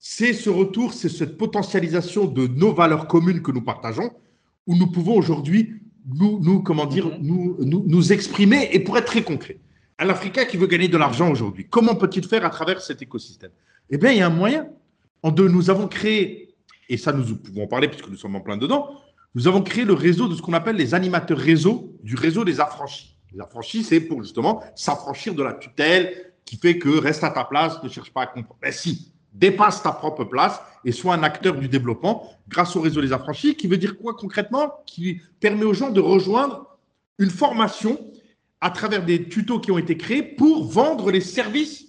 [0.00, 4.10] c'est ce retour, c'est cette potentialisation de nos valeurs communes que nous partageons,
[4.66, 7.18] où nous pouvons aujourd'hui nous, nous, comment dire, mhm.
[7.20, 9.58] nous, nous, nous exprimer et pour être très concret.
[9.98, 13.50] Un Africain qui veut gagner de l'argent aujourd'hui, comment peut-il faire à travers cet écosystème?
[13.90, 14.66] Eh bien, il y a un moyen.
[15.22, 16.54] En deux, nous avons créé
[16.88, 18.88] et ça nous pouvons en parler puisque nous sommes en plein dedans,
[19.34, 22.58] nous avons créé le réseau de ce qu'on appelle les animateurs réseau du réseau des
[22.58, 23.16] affranchis.
[23.32, 27.44] Les affranchis, c'est pour justement s'affranchir de la tutelle qui fait que reste à ta
[27.44, 28.58] place, ne cherche pas à comprendre.
[28.62, 33.00] Mais si, dépasse ta propre place et sois un acteur du développement grâce au réseau
[33.00, 34.82] des affranchis, qui veut dire quoi concrètement?
[34.86, 36.78] Qui permet aux gens de rejoindre
[37.18, 37.98] une formation
[38.60, 41.86] à travers des tutos qui ont été créés pour vendre les services,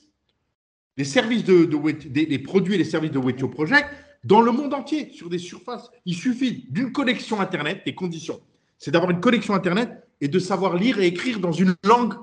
[0.97, 3.89] les services de, des, produits et les services de Wetio Project
[4.23, 5.89] dans le monde entier, sur des surfaces.
[6.05, 8.39] Il suffit d'une connexion Internet, des conditions.
[8.77, 9.89] C'est d'avoir une connexion Internet
[10.21, 12.13] et de savoir lire et écrire dans une langue,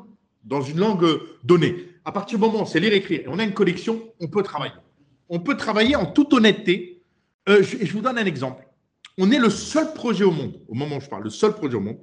[0.44, 1.88] dans une langue donnée.
[2.04, 4.28] À partir du moment où c'est lire et écrire, et on a une connexion, on
[4.28, 4.72] peut travailler.
[5.28, 7.02] On peut travailler en toute honnêteté.
[7.48, 8.66] Euh, je, vous donne un exemple.
[9.16, 11.74] On est le seul projet au monde, au moment où je parle, le seul projet
[11.74, 11.98] au monde,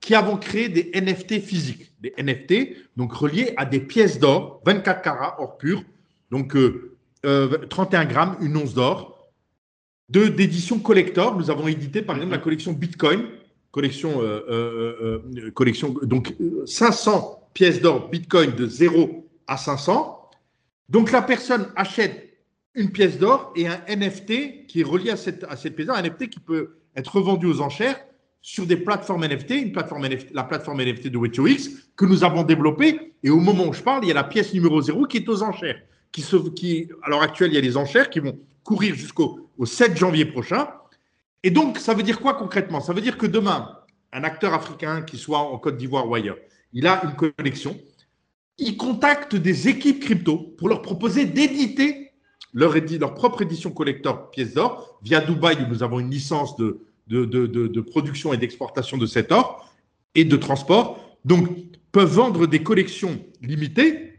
[0.00, 1.92] qui avons créé des NFT physiques.
[2.00, 5.82] Des NFT, donc reliés à des pièces d'or, 24 carats, or pur,
[6.30, 6.60] donc 31
[7.24, 9.30] euh, euh, grammes, une once d'or,
[10.08, 11.36] d'édition collector.
[11.36, 13.26] Nous avons édité par exemple la collection Bitcoin,
[13.70, 14.22] collection,
[15.54, 16.34] collection donc
[16.66, 20.30] 500 pièces d'or Bitcoin de 0 à 500.
[20.88, 22.25] Donc la personne achète
[22.76, 26.02] une pièce d'or et un NFT qui est relié à cette, à pièce d'or, un
[26.02, 27.98] NFT qui peut être revendu aux enchères
[28.42, 33.14] sur des plateformes NFT, une plateforme la plateforme NFT de WetioX que nous avons développée.
[33.22, 35.28] Et au moment où je parle, il y a la pièce numéro 0 qui est
[35.28, 35.82] aux enchères.
[36.12, 39.66] Qui, se, à l'heure actuelle, il y a les enchères qui vont courir jusqu'au au
[39.66, 40.68] 7 janvier prochain.
[41.42, 42.80] Et donc, ça veut dire quoi concrètement?
[42.80, 43.78] Ça veut dire que demain,
[44.12, 46.38] un acteur africain qui soit en Côte d'Ivoire ou ailleurs,
[46.72, 47.76] il a une connexion,
[48.58, 52.05] il contacte des équipes crypto pour leur proposer d'éditer
[52.52, 58.32] leur, propre édition collector pièce d'or via Dubaï où nous avons une licence de, production
[58.32, 59.72] et d'exportation de cet or
[60.14, 60.98] et de transport.
[61.24, 61.48] Donc,
[61.92, 64.14] peuvent vendre des collections limitées.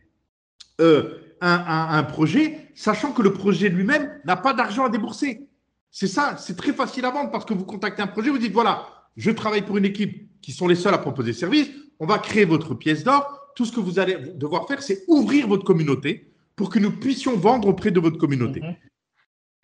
[0.82, 5.47] Euh, un, projet, sachant que le projet lui-même n'a pas d'argent à débourser.
[5.91, 8.53] C'est ça, c'est très facile à vendre parce que vous contactez un projet, vous dites
[8.53, 11.69] voilà, je travaille pour une équipe qui sont les seuls à proposer service,
[11.99, 13.51] on va créer votre pièce d'or.
[13.55, 17.37] Tout ce que vous allez devoir faire, c'est ouvrir votre communauté pour que nous puissions
[17.37, 18.59] vendre auprès de votre communauté.
[18.59, 18.75] Mhm.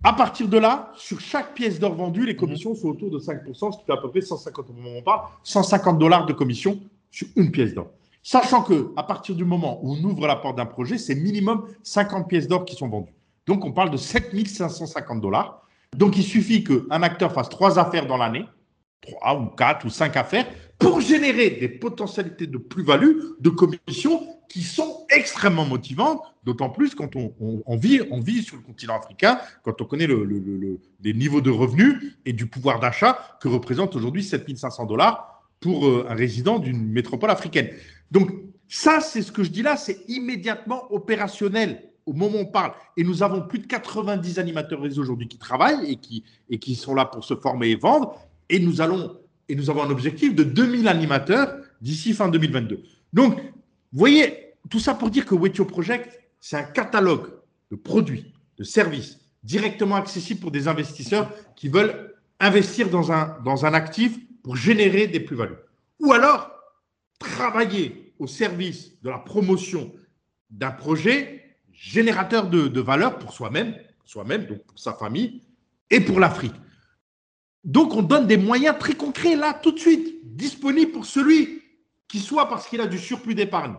[0.06, 3.72] À partir de là, sur chaque pièce d'or vendue, les commissions sont autour de 5%,
[3.72, 6.34] ce qui fait à peu près 150, au moment où on parle, 150 dollars de
[6.34, 6.80] commission
[7.10, 7.88] sur une pièce d'or.
[8.22, 11.66] Sachant que à partir du moment où on ouvre la porte d'un projet, c'est minimum
[11.84, 13.14] 50 pièces d'or qui sont vendues.
[13.48, 15.68] Donc, on parle de 7550 dollars.
[15.96, 18.46] Donc, il suffit qu'un acteur fasse trois affaires dans l'année,
[19.02, 20.48] trois ou quatre ou cinq affaires,
[20.80, 27.16] pour générer des potentialités de plus-value, de commission qui sont extrêmement motivantes, d'autant plus quand
[27.16, 32.46] on, vit, sur le continent africain, quand on connaît les niveaux de revenus et du
[32.46, 37.70] pouvoir d'achat que représente aujourd'hui 7500 dollars pour euh, un résident d'une métropole africaine.
[38.12, 38.32] Donc,
[38.68, 42.74] ça, c'est ce que je dis là, c'est immédiatement opérationnel au moment où on parle,
[42.98, 45.98] et nous avons plus de 90 animateurs réseau aujourd'hui qui travaillent
[46.50, 48.20] et qui sont là pour se former et vendre,
[48.50, 49.18] et nous, allons,
[49.50, 52.84] et nous avons un objectif de 2000 animateurs d'ici fin 2022.
[53.12, 57.28] Donc, vous voyez, tout ça pour dire que Wetio Project, c'est un catalogue
[57.72, 63.66] de produits, de services directement accessibles pour des investisseurs qui veulent investir dans un, dans
[63.66, 65.56] un actif pour générer des plus-values.
[66.00, 66.50] Ou alors,
[67.20, 69.92] travailler au service de la promotion
[70.50, 73.76] d'un projet générateur de, valeur pour soi-même,
[74.06, 75.42] soi-même, donc pour sa famille
[75.90, 76.54] et pour l'Afrique.
[77.64, 81.62] Donc, on donne des moyens très concrets là, tout de suite, disponibles pour celui
[82.08, 83.76] qui, soit parce qu'il a du surplus d'épargne,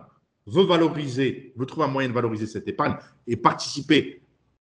[0.47, 2.95] veut valoriser, veut trouver un moyen de valoriser cette épargne
[3.27, 4.21] et participer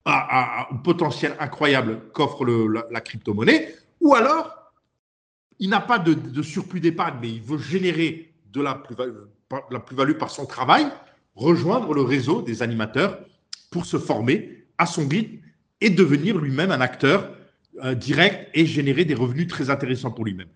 [0.03, 4.72] à, un potentiel incroyable qu'offre la, crypto-monnaie, ou alors,
[5.59, 10.45] il n'a pas de, surplus d'épargne, mais il veut générer de la plus-value par son
[10.45, 10.88] travail,
[11.36, 13.20] rejoindre le réseau des animateurs
[13.72, 15.39] pour se former à son rythme
[15.82, 17.32] et devenir lui-même un acteur
[17.84, 20.47] euh, direct et générer des revenus très intéressants pour lui-même.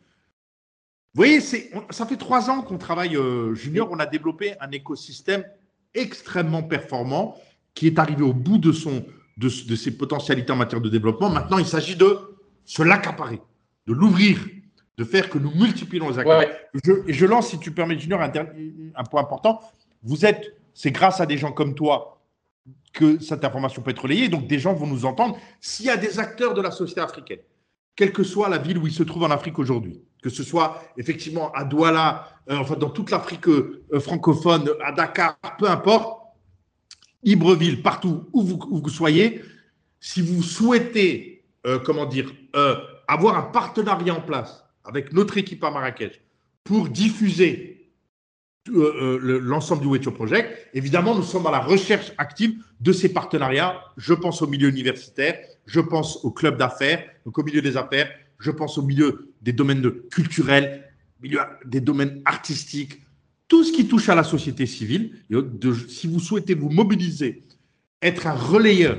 [1.14, 5.44] Vous voyez, ça fait trois ans qu'on travaille euh, junior, on a développé un écosystème
[5.94, 7.36] extrêmement performant
[7.74, 9.06] qui est arrivé au bout de, son,
[9.38, 11.30] de, ses potentialités en matière de développement.
[11.30, 12.20] Maintenant, il s'agit de
[12.64, 13.42] se l'accaparer,
[13.88, 14.40] de l'ouvrir,
[14.98, 16.50] de faire que nous multiplions les.
[16.84, 18.32] Je, et je lance, si tu permets, Junior, un,
[18.96, 19.62] un point important.
[20.04, 22.19] Vous êtes c'est grâce à des gens comme toi
[22.94, 24.30] que cette information peut être relayée.
[24.30, 25.38] Donc, des gens vont nous entendre.
[25.62, 27.40] S'il y a des acteurs de la société africaine,
[27.96, 30.82] quelle que soit la ville où ils se trouvent en Afrique aujourd'hui, que ce soit
[30.98, 36.18] effectivement à Douala, euh, enfin dans toute l'Afrique euh, francophone, à Dakar, peu importe,
[37.24, 39.42] Ibreville, partout où vous, soyez,
[40.00, 42.34] si vous souhaitez, euh, comment dire,
[43.08, 46.22] avoir un partenariat en place avec notre équipe à Marrakech
[46.64, 47.79] pour diffuser
[48.68, 50.70] euh, euh, l'ensemble du Wetio Project.
[50.74, 53.80] Évidemment, nous sommes à la recherche active de ces partenariats.
[53.98, 58.12] Je pense au milieu universitaire, je pense au club d'affaires, donc au milieu des affaires,
[58.38, 60.84] je pense au milieu des domaines de culturels,
[61.22, 63.02] milieu des domaines artistiques,
[63.48, 65.16] tout ce qui touche à la société civile.
[65.88, 67.44] si vous souhaitez vous mobiliser,
[68.02, 68.98] être un relayeur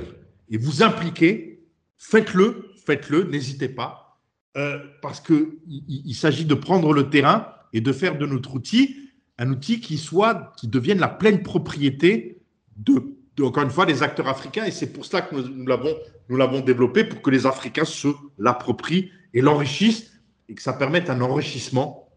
[0.49, 1.63] et vous impliquer,
[1.97, 4.19] faites-le, faites-le, n'hésitez pas,
[4.57, 9.00] euh, parce qu'il il s'agit de prendre le terrain et de faire de notre outil
[9.41, 12.37] un outil qui soit, qui devienne la pleine propriété
[12.77, 13.03] de,
[13.41, 14.65] encore une fois, des acteurs africains.
[14.65, 15.95] Et c'est pour cela que nous, l'avons,
[16.29, 20.11] nous l'avons développé pour que les Africains se l'approprient et l'enrichissent
[20.47, 22.07] et que ça permette un enrichissement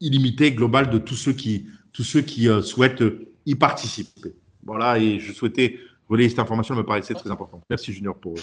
[0.00, 3.04] illimité, global de tous ceux qui, tous ceux qui euh, souhaitent
[3.46, 4.34] y participer.
[4.64, 5.78] Voilà, et je souhaitais
[6.08, 7.62] relayer cette information, elle me paraissait très importante.
[7.70, 8.34] Merci Junior pour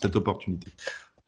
[0.00, 0.70] cette opportunité.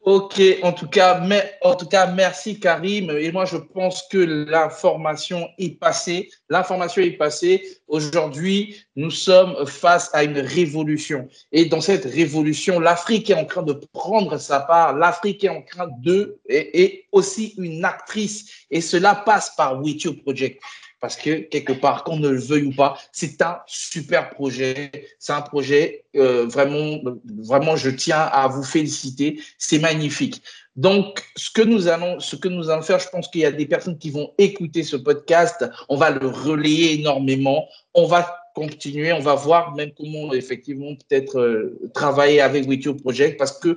[0.05, 3.09] Ok, en tout cas, mais, en tout cas, merci Karim.
[3.11, 6.29] Et moi, je pense que l'information est passée.
[6.49, 7.63] L'information est passée.
[7.87, 11.29] Aujourd'hui, nous sommes face à une révolution.
[11.53, 14.93] Et dans cette révolution, l'Afrique est en train de prendre sa part.
[14.93, 18.65] L'Afrique est en train de, et, aussi une actrice.
[18.71, 20.61] Et cela passe par WeTube Project
[21.03, 24.89] parce que quelque part, qu'on ne le veuille ou pas, c'est un super projet.
[25.19, 26.97] C'est un projet euh, vraiment,
[27.39, 29.41] vraiment, je tiens à vous féliciter.
[29.57, 30.41] C'est magnifique.
[30.77, 33.51] Donc, ce que nous allons, ce que nous allons faire, je pense qu'il y a
[33.51, 35.65] des personnes qui vont écouter ce podcast.
[35.89, 37.67] On va le relayer énormément.
[37.93, 39.11] On va continuer.
[39.11, 43.75] On va voir même comment effectivement peut-être euh, travailler avec WeTube Project parce que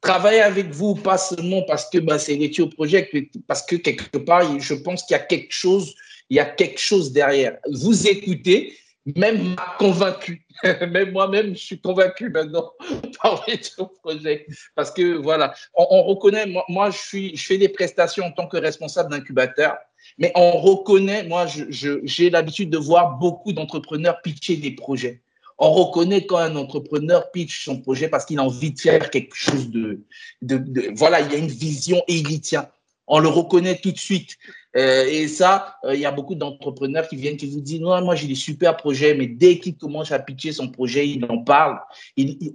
[0.00, 3.14] travailler avec vous, pas seulement parce que bah, c'est WeTube Project,
[3.46, 5.94] parce que quelque part, je pense qu'il y a quelque chose
[6.30, 7.58] il y a quelque chose derrière.
[7.70, 8.74] Vous écoutez,
[9.16, 12.72] même convaincu, même moi-même, je suis convaincu maintenant
[13.22, 14.46] par votre projet.
[14.74, 19.76] Parce que voilà, on, reconnaît, moi, je fais des prestations en tant que responsable d'incubateur,
[20.18, 25.22] mais on reconnaît, moi j'ai l'habitude de voir beaucoup d'entrepreneurs pitcher des projets.
[25.58, 29.34] On reconnaît quand un entrepreneur pitch son projet parce qu'il a envie de faire quelque
[29.34, 30.00] chose de,
[30.40, 32.68] de, de, Voilà, il y a une vision et il y tient.
[33.08, 34.38] On le reconnaît tout de suite.
[34.76, 38.02] Euh, et ça, euh, il y a beaucoup d'entrepreneurs qui viennent, qui vous disent, non,
[38.04, 41.38] moi j'ai des super projets, mais dès qu'il commence à pitcher son projet, il en
[41.38, 41.78] parle.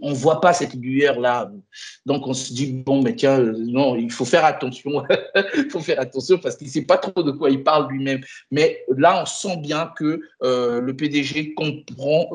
[0.02, 1.52] On ne voit pas cette lueur-là.
[2.06, 5.04] Donc on se dit, bon, mais tiens, euh, non, il faut faire attention.
[5.56, 8.22] il faut faire attention parce qu'il ne sait pas trop de quoi il parle lui-même.
[8.52, 12.30] Mais là, on sent bien que le PDG comprend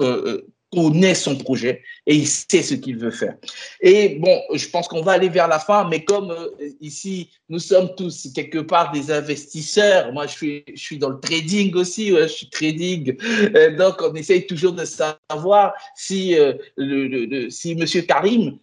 [0.72, 3.36] connaît son projet et il sait ce qu'il veut faire.
[3.80, 6.48] Et bon, je pense qu'on va aller vers la fin, mais comme euh,
[6.80, 11.20] ici, nous sommes tous quelque part des investisseurs, moi je suis, je suis dans le
[11.20, 13.16] trading aussi, je suis trading,
[13.54, 18.58] euh, donc on essaye toujours de savoir si, euh, le, si Monsieur Karim,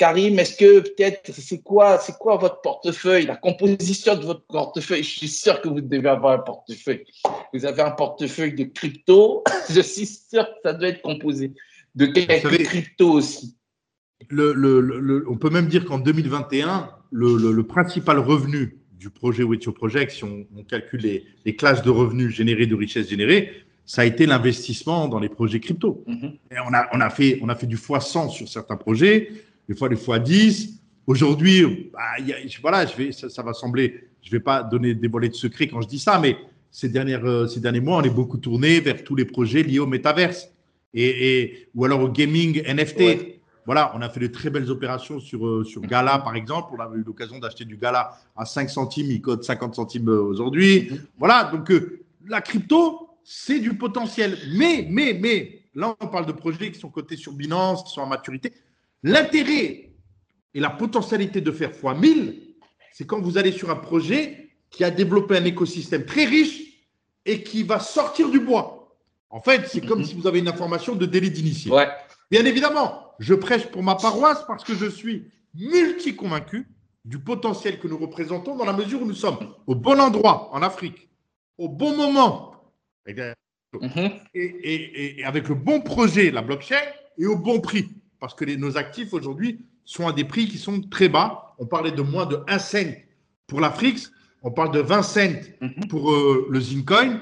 [0.00, 5.04] Karim, est-ce que peut-être, c'est quoi, c'est quoi votre portefeuille, la composition de votre portefeuille?
[5.04, 7.04] Je suis sûr que vous devez avoir un portefeuille.
[7.52, 11.52] Vous avez un portefeuille de crypto, je suis sûr que ça doit être composé
[11.94, 13.56] de quelques crypto aussi.
[14.28, 20.24] Le, on peut même dire qu'en 2021, le, principal revenu du projet Wetio Project, si
[20.24, 23.50] on, calcule les, classes de revenus générées, de richesses générées,
[23.86, 26.04] ça a été l'investissement dans les projets crypto.
[26.08, 29.32] Et on, a, on, a fait, on a fait du x100 sur certains projets,
[29.68, 30.74] des fois des x10.
[31.06, 32.00] Aujourd'hui, bah,
[32.60, 35.80] voilà, je vais, ça, va sembler, je ne vais pas donner dévoiler de secret quand
[35.80, 36.36] je dis ça, mais
[36.70, 39.78] ces, dernières, euh, ces derniers mois, on est beaucoup tourné vers tous les projets liés
[39.78, 40.48] au métaverse
[40.94, 43.40] et, ou alors au gaming NFT.
[43.66, 46.74] Voilà, on a fait de très belles opérations sur, euh, sur Gala, par exemple.
[46.76, 50.22] On a eu l'occasion d'acheter du Gala à 5 centimes, il code 50 centimes euh,
[50.22, 50.88] aujourd'hui.
[50.90, 51.00] Mhm.
[51.18, 54.36] Voilà, donc euh, la crypto, c'est du potentiel.
[54.56, 58.00] Mais, mais, mais, là, on parle de projets qui sont cotés sur Binance, qui sont
[58.00, 58.52] en maturité.
[59.02, 59.92] L'intérêt
[60.52, 62.34] et la potentialité de faire x1000,
[62.92, 64.39] c'est quand vous allez sur un projet
[64.70, 66.62] qui a développé un écosystème très riche
[67.26, 68.96] et qui va sortir du bois.
[69.30, 70.04] En fait, c'est comme mhm.
[70.04, 71.72] si vous avez une information de délit d'initié.
[72.30, 76.68] Bien évidemment, je prêche pour ma paroisse parce que je suis multi-convaincu
[77.04, 80.62] du potentiel que nous représentons dans la mesure où nous sommes au bon endroit en
[80.62, 81.08] Afrique,
[81.58, 82.54] au bon moment,
[83.08, 84.10] mhm.
[84.34, 86.80] et, avec le bon projet, la blockchain,
[87.18, 87.88] et au bon prix.
[88.18, 91.54] Parce que nos actifs aujourd'hui sont à des prix qui sont très bas.
[91.58, 92.94] On parlait de moins de 1 cent
[93.46, 94.06] pour l'Afrique,
[94.42, 95.20] on parle de 20 cents
[95.60, 95.88] mhm.
[95.88, 97.20] pour euh, le Zincoin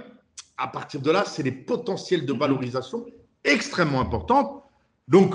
[0.59, 3.07] à partir de là, c'est des potentiels de valorisation
[3.45, 4.65] extrêmement importantes.
[5.07, 5.35] Donc,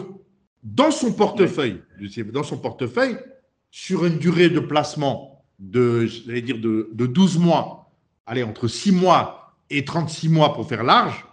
[0.61, 1.81] dans son portefeuille,
[2.31, 3.17] dans son portefeuille,
[3.71, 6.05] sur une durée de placement de,
[6.41, 7.91] dire de, 12 mois,
[8.25, 11.25] allez, entre 6 mois et 36 mois pour faire large,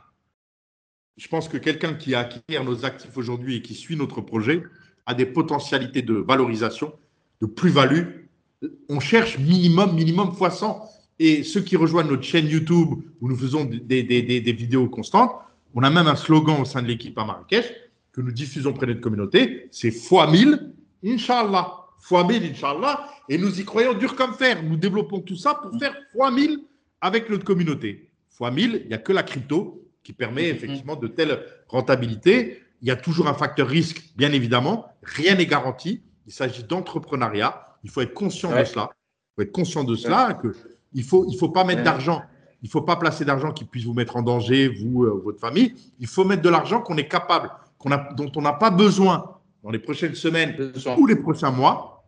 [1.17, 4.63] je pense que quelqu'un qui acquiert nos actifs aujourd'hui et qui suit notre projet
[5.05, 6.95] a des potentialités de valorisation,
[7.43, 8.20] de plus-value.
[8.89, 10.89] On cherche minimum, minimum fois 100.
[11.19, 14.03] Et ceux qui rejoignent notre chaîne YouTube où nous faisons des,
[14.53, 15.33] vidéos constantes,
[15.75, 17.73] on a même un slogan au sein de l'équipe à Marrakech
[18.13, 20.73] que nous diffusons près de notre communauté, c'est fois 1000,
[21.05, 21.77] Inch'Allah.
[21.99, 23.07] Fois 1000, Inch'Allah.
[23.29, 24.63] Et nous y croyons dur comme fer.
[24.63, 26.59] Nous développons tout ça pour faire fois 1000
[27.01, 28.11] avec notre communauté.
[28.31, 32.63] Fois 1000, il n'y a que la crypto qui permet effectivement de telles rentabilités.
[32.83, 34.87] Il y a toujours un facteur risque, bien évidemment.
[35.03, 36.03] Rien n'est garanti.
[36.27, 37.70] Il s'agit d'entrepreneuriat.
[37.83, 38.91] Il faut être conscient de cela.
[38.93, 40.55] Il faut être conscient de cela, que
[40.93, 42.23] il ne faut, il faut pas mettre d'argent.
[42.63, 45.41] Il ne faut pas placer d'argent qui puisse vous mettre en danger, vous, euh, votre
[45.41, 45.75] famille.
[45.99, 49.37] Il faut mettre de l'argent qu'on est capable, qu'on a, dont on n'a pas besoin
[49.63, 52.05] dans les prochaines semaines ou les prochains mois,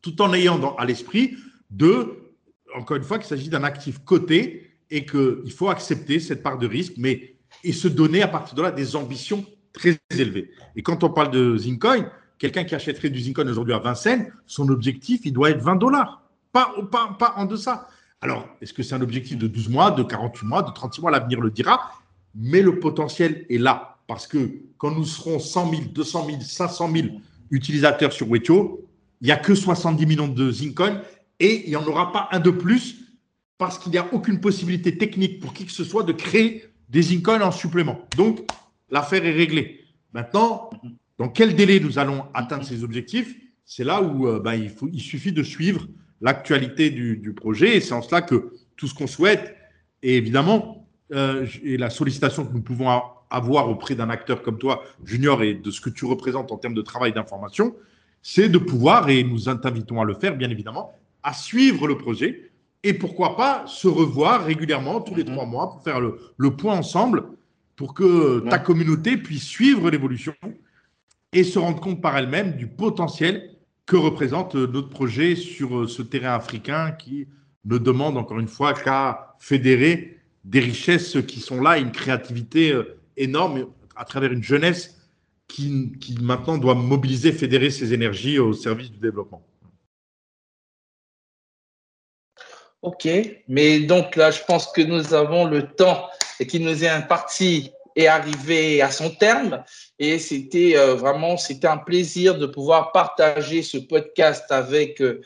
[0.00, 1.36] tout en ayant à l'esprit
[1.70, 2.32] de,
[2.76, 6.66] encore une fois, qu'il s'agit d'un actif coté et qu'il faut accepter cette part de
[6.66, 10.50] risque, mais et se donner à partir de là des ambitions très élevées.
[10.76, 14.26] Et quand on parle de Zincoin, quelqu'un qui achèterait du Zincoin aujourd'hui à 20 cents,
[14.46, 16.22] son objectif, il doit être 20 dollars,
[16.52, 17.88] pas, pas, pas en deçà.
[18.20, 21.10] Alors, est-ce que c'est un objectif de 12 mois, de 48 mois, de 36 mois
[21.10, 21.92] L'avenir le dira.
[22.34, 23.98] Mais le potentiel est là.
[24.06, 27.06] Parce que quand nous serons 100 000, 200 000, 500 000
[27.50, 28.88] utilisateurs sur Wetio,
[29.20, 31.00] il n'y a que 70 millions de Zincoin
[31.40, 32.96] et il n'y en aura pas un de plus
[33.58, 37.02] parce qu'il n'y a aucune possibilité technique pour qui que ce soit de créer des
[37.02, 38.06] Zincoin en supplément.
[38.16, 38.40] Donc,
[38.90, 39.80] l'affaire est réglée.
[40.12, 40.70] Maintenant,
[41.18, 43.36] dans quel délai nous allons atteindre ces objectifs?
[43.64, 45.86] C'est là où euh, ben, il, faut, il suffit de suivre
[46.20, 47.76] l'actualité du, projet.
[47.76, 49.56] Et c'est en cela que tout ce qu'on souhaite,
[50.02, 52.88] et évidemment, euh, et la sollicitation que nous pouvons
[53.30, 56.74] avoir auprès d'un acteur comme toi, Junior, et de ce que tu représentes en termes
[56.74, 57.74] de travail d'information,
[58.22, 62.50] c'est de pouvoir, et nous t'invitons à le faire, bien évidemment, à suivre le projet
[62.82, 65.32] et pourquoi pas se revoir régulièrement tous les mhm.
[65.32, 67.24] trois mois pour faire le, le point ensemble
[67.76, 70.34] pour que ta communauté puisse suivre l'évolution
[71.34, 73.50] et se rendre compte par elle-même du potentiel
[73.86, 77.28] que représente euh, notre projet sur euh, ce terrain africain qui
[77.64, 82.98] ne demande encore une fois qu'à fédérer des richesses qui sont là, une créativité euh,
[83.16, 83.66] énorme
[83.96, 85.00] à travers une jeunesse
[85.48, 89.42] qui, qui maintenant doit mobiliser, fédérer ses énergies au service du développement.
[92.80, 93.08] Ok,
[93.48, 96.06] mais donc là, je pense que nous avons le temps
[96.38, 99.62] et qu'il nous est imparti est arrivé à son terme.
[99.98, 105.20] Et c'était euh, vraiment c'était un plaisir de pouvoir partager ce podcast avec euh,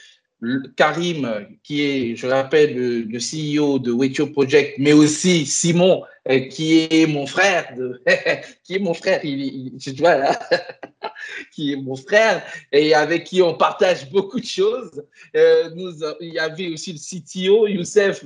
[0.77, 6.87] Karim, qui est, je rappelle, le, CEO de Wetio Project, mais aussi Simon, euh, qui
[6.91, 7.75] est mon frère,
[8.65, 10.39] qui est mon frère, il, tu vois là,
[11.53, 15.03] qui est mon frère, et avec qui on partage beaucoup de choses.
[15.37, 18.25] Euh, nous, il y avait aussi le CTO, Youssef,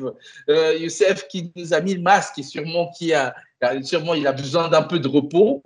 [0.48, 3.34] euh, Youssef qui nous a mis le masque et sûrement qui a,
[3.82, 5.62] sûrement il a besoin d'un peu de repos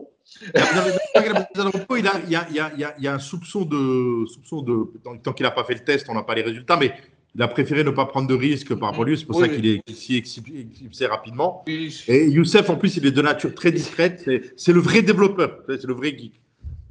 [1.94, 4.26] il, y a, un soupçon de.
[4.26, 4.90] Soupçon de
[5.22, 6.92] tant qu'il n'a pas fait le test, on n'a pas les résultats, mais
[7.34, 9.18] il a préféré ne pas prendre de risques par rapport à lui.
[9.18, 11.64] C'est pour ça qu'il est éclipsé rapidement.
[11.66, 14.28] Et Youssef, en plus, il est de nature très discrète.
[14.56, 15.60] C'est le vrai développeur.
[15.68, 16.40] C'est le vrai geek.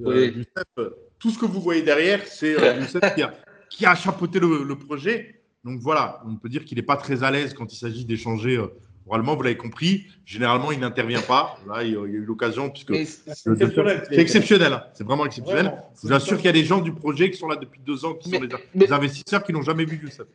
[0.01, 3.01] Euh, Youssef, tout ce que vous voyez derrière, c'est euh, Youssef
[3.69, 5.41] qui a, chapeauté le, projet.
[5.63, 8.57] Donc voilà, on peut dire qu'il n'est pas très à l'aise quand il s'agit d'échanger.
[8.57, 8.67] Euh,
[9.07, 11.59] Oralement, vous l'avez compris, généralement, il n'intervient pas.
[11.67, 14.73] Là, il y a eu l'occasion, puisque c'est exceptionnel.
[14.73, 14.83] Hein.
[14.95, 15.71] C'est vraiment exceptionnel.
[16.01, 18.03] je vous assure qu'il y a des gens du projet qui sont là depuis deux
[18.03, 18.41] ans, qui sont
[18.73, 20.25] des, investisseurs qui n'ont jamais vu Youssef.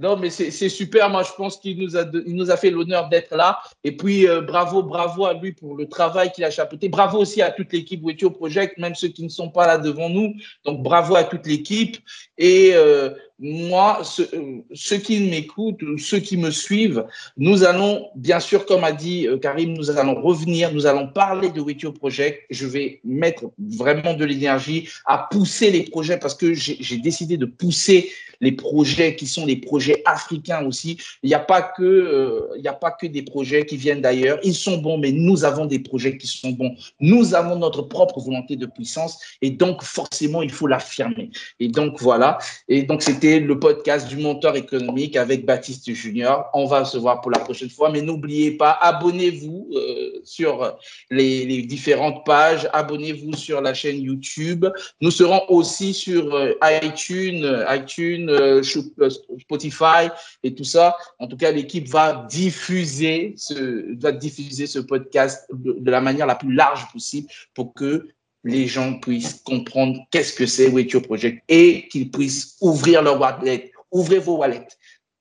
[0.00, 1.10] Non, mais c'est super.
[1.10, 3.60] Moi, je pense qu'il nous a, nous a fait l'honneur d'être là.
[3.84, 6.88] Et puis, euh, bravo, bravo à lui pour le travail qu'il a chapeauté.
[6.88, 10.08] Bravo aussi à toute l'équipe Wetio Project, même ceux qui ne sont pas là devant
[10.08, 10.32] nous.
[10.64, 11.98] Donc, bravo à toute l'équipe.
[12.40, 17.04] Et euh, moi, euh, ceux, qui m'écoutent, ceux qui me suivent,
[17.36, 21.60] nous allons, bien sûr, comme a dit Karim, nous allons revenir, nous allons parler de
[21.60, 22.46] Wetio Project.
[22.50, 27.46] Je vais mettre vraiment de l'énergie à pousser les projets parce que j'ai décidé de
[27.46, 28.10] pousser
[28.40, 30.98] les projets qui sont les projets africains aussi.
[31.22, 31.46] Il n'y a
[31.80, 34.38] euh, il n'y a pas que des projets qui viennent d'ailleurs.
[34.42, 36.74] Ils sont bons, mais nous avons des projets qui sont bons.
[37.00, 41.30] Nous avons notre propre volonté de puissance et donc forcément il faut l'affirmer.
[41.58, 42.29] Et donc voilà.
[42.68, 46.48] Et donc c'était le podcast du monteur économique avec Baptiste Junior.
[46.54, 50.76] On va se voir pour la prochaine fois, mais n'oubliez pas, abonnez-vous euh, sur
[51.10, 54.66] les, différentes pages, abonnez-vous sur la chaîne YouTube.
[55.00, 56.52] Nous serons aussi sur euh,
[56.82, 60.08] iTunes, iTunes euh, Spotify
[60.42, 60.96] et tout ça.
[61.18, 66.34] En tout cas, l'équipe va diffuser ce, va diffuser ce podcast de, la manière la
[66.34, 68.08] plus large possible pour que
[68.44, 73.20] les gens puissent comprendre qu'est-ce que c'est With Your Project et qu'ils puissent ouvrir leur
[73.20, 73.72] wallet.
[73.90, 74.68] Ouvrez vos wallets.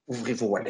[0.08, 0.68] Ouvrez vos wallets.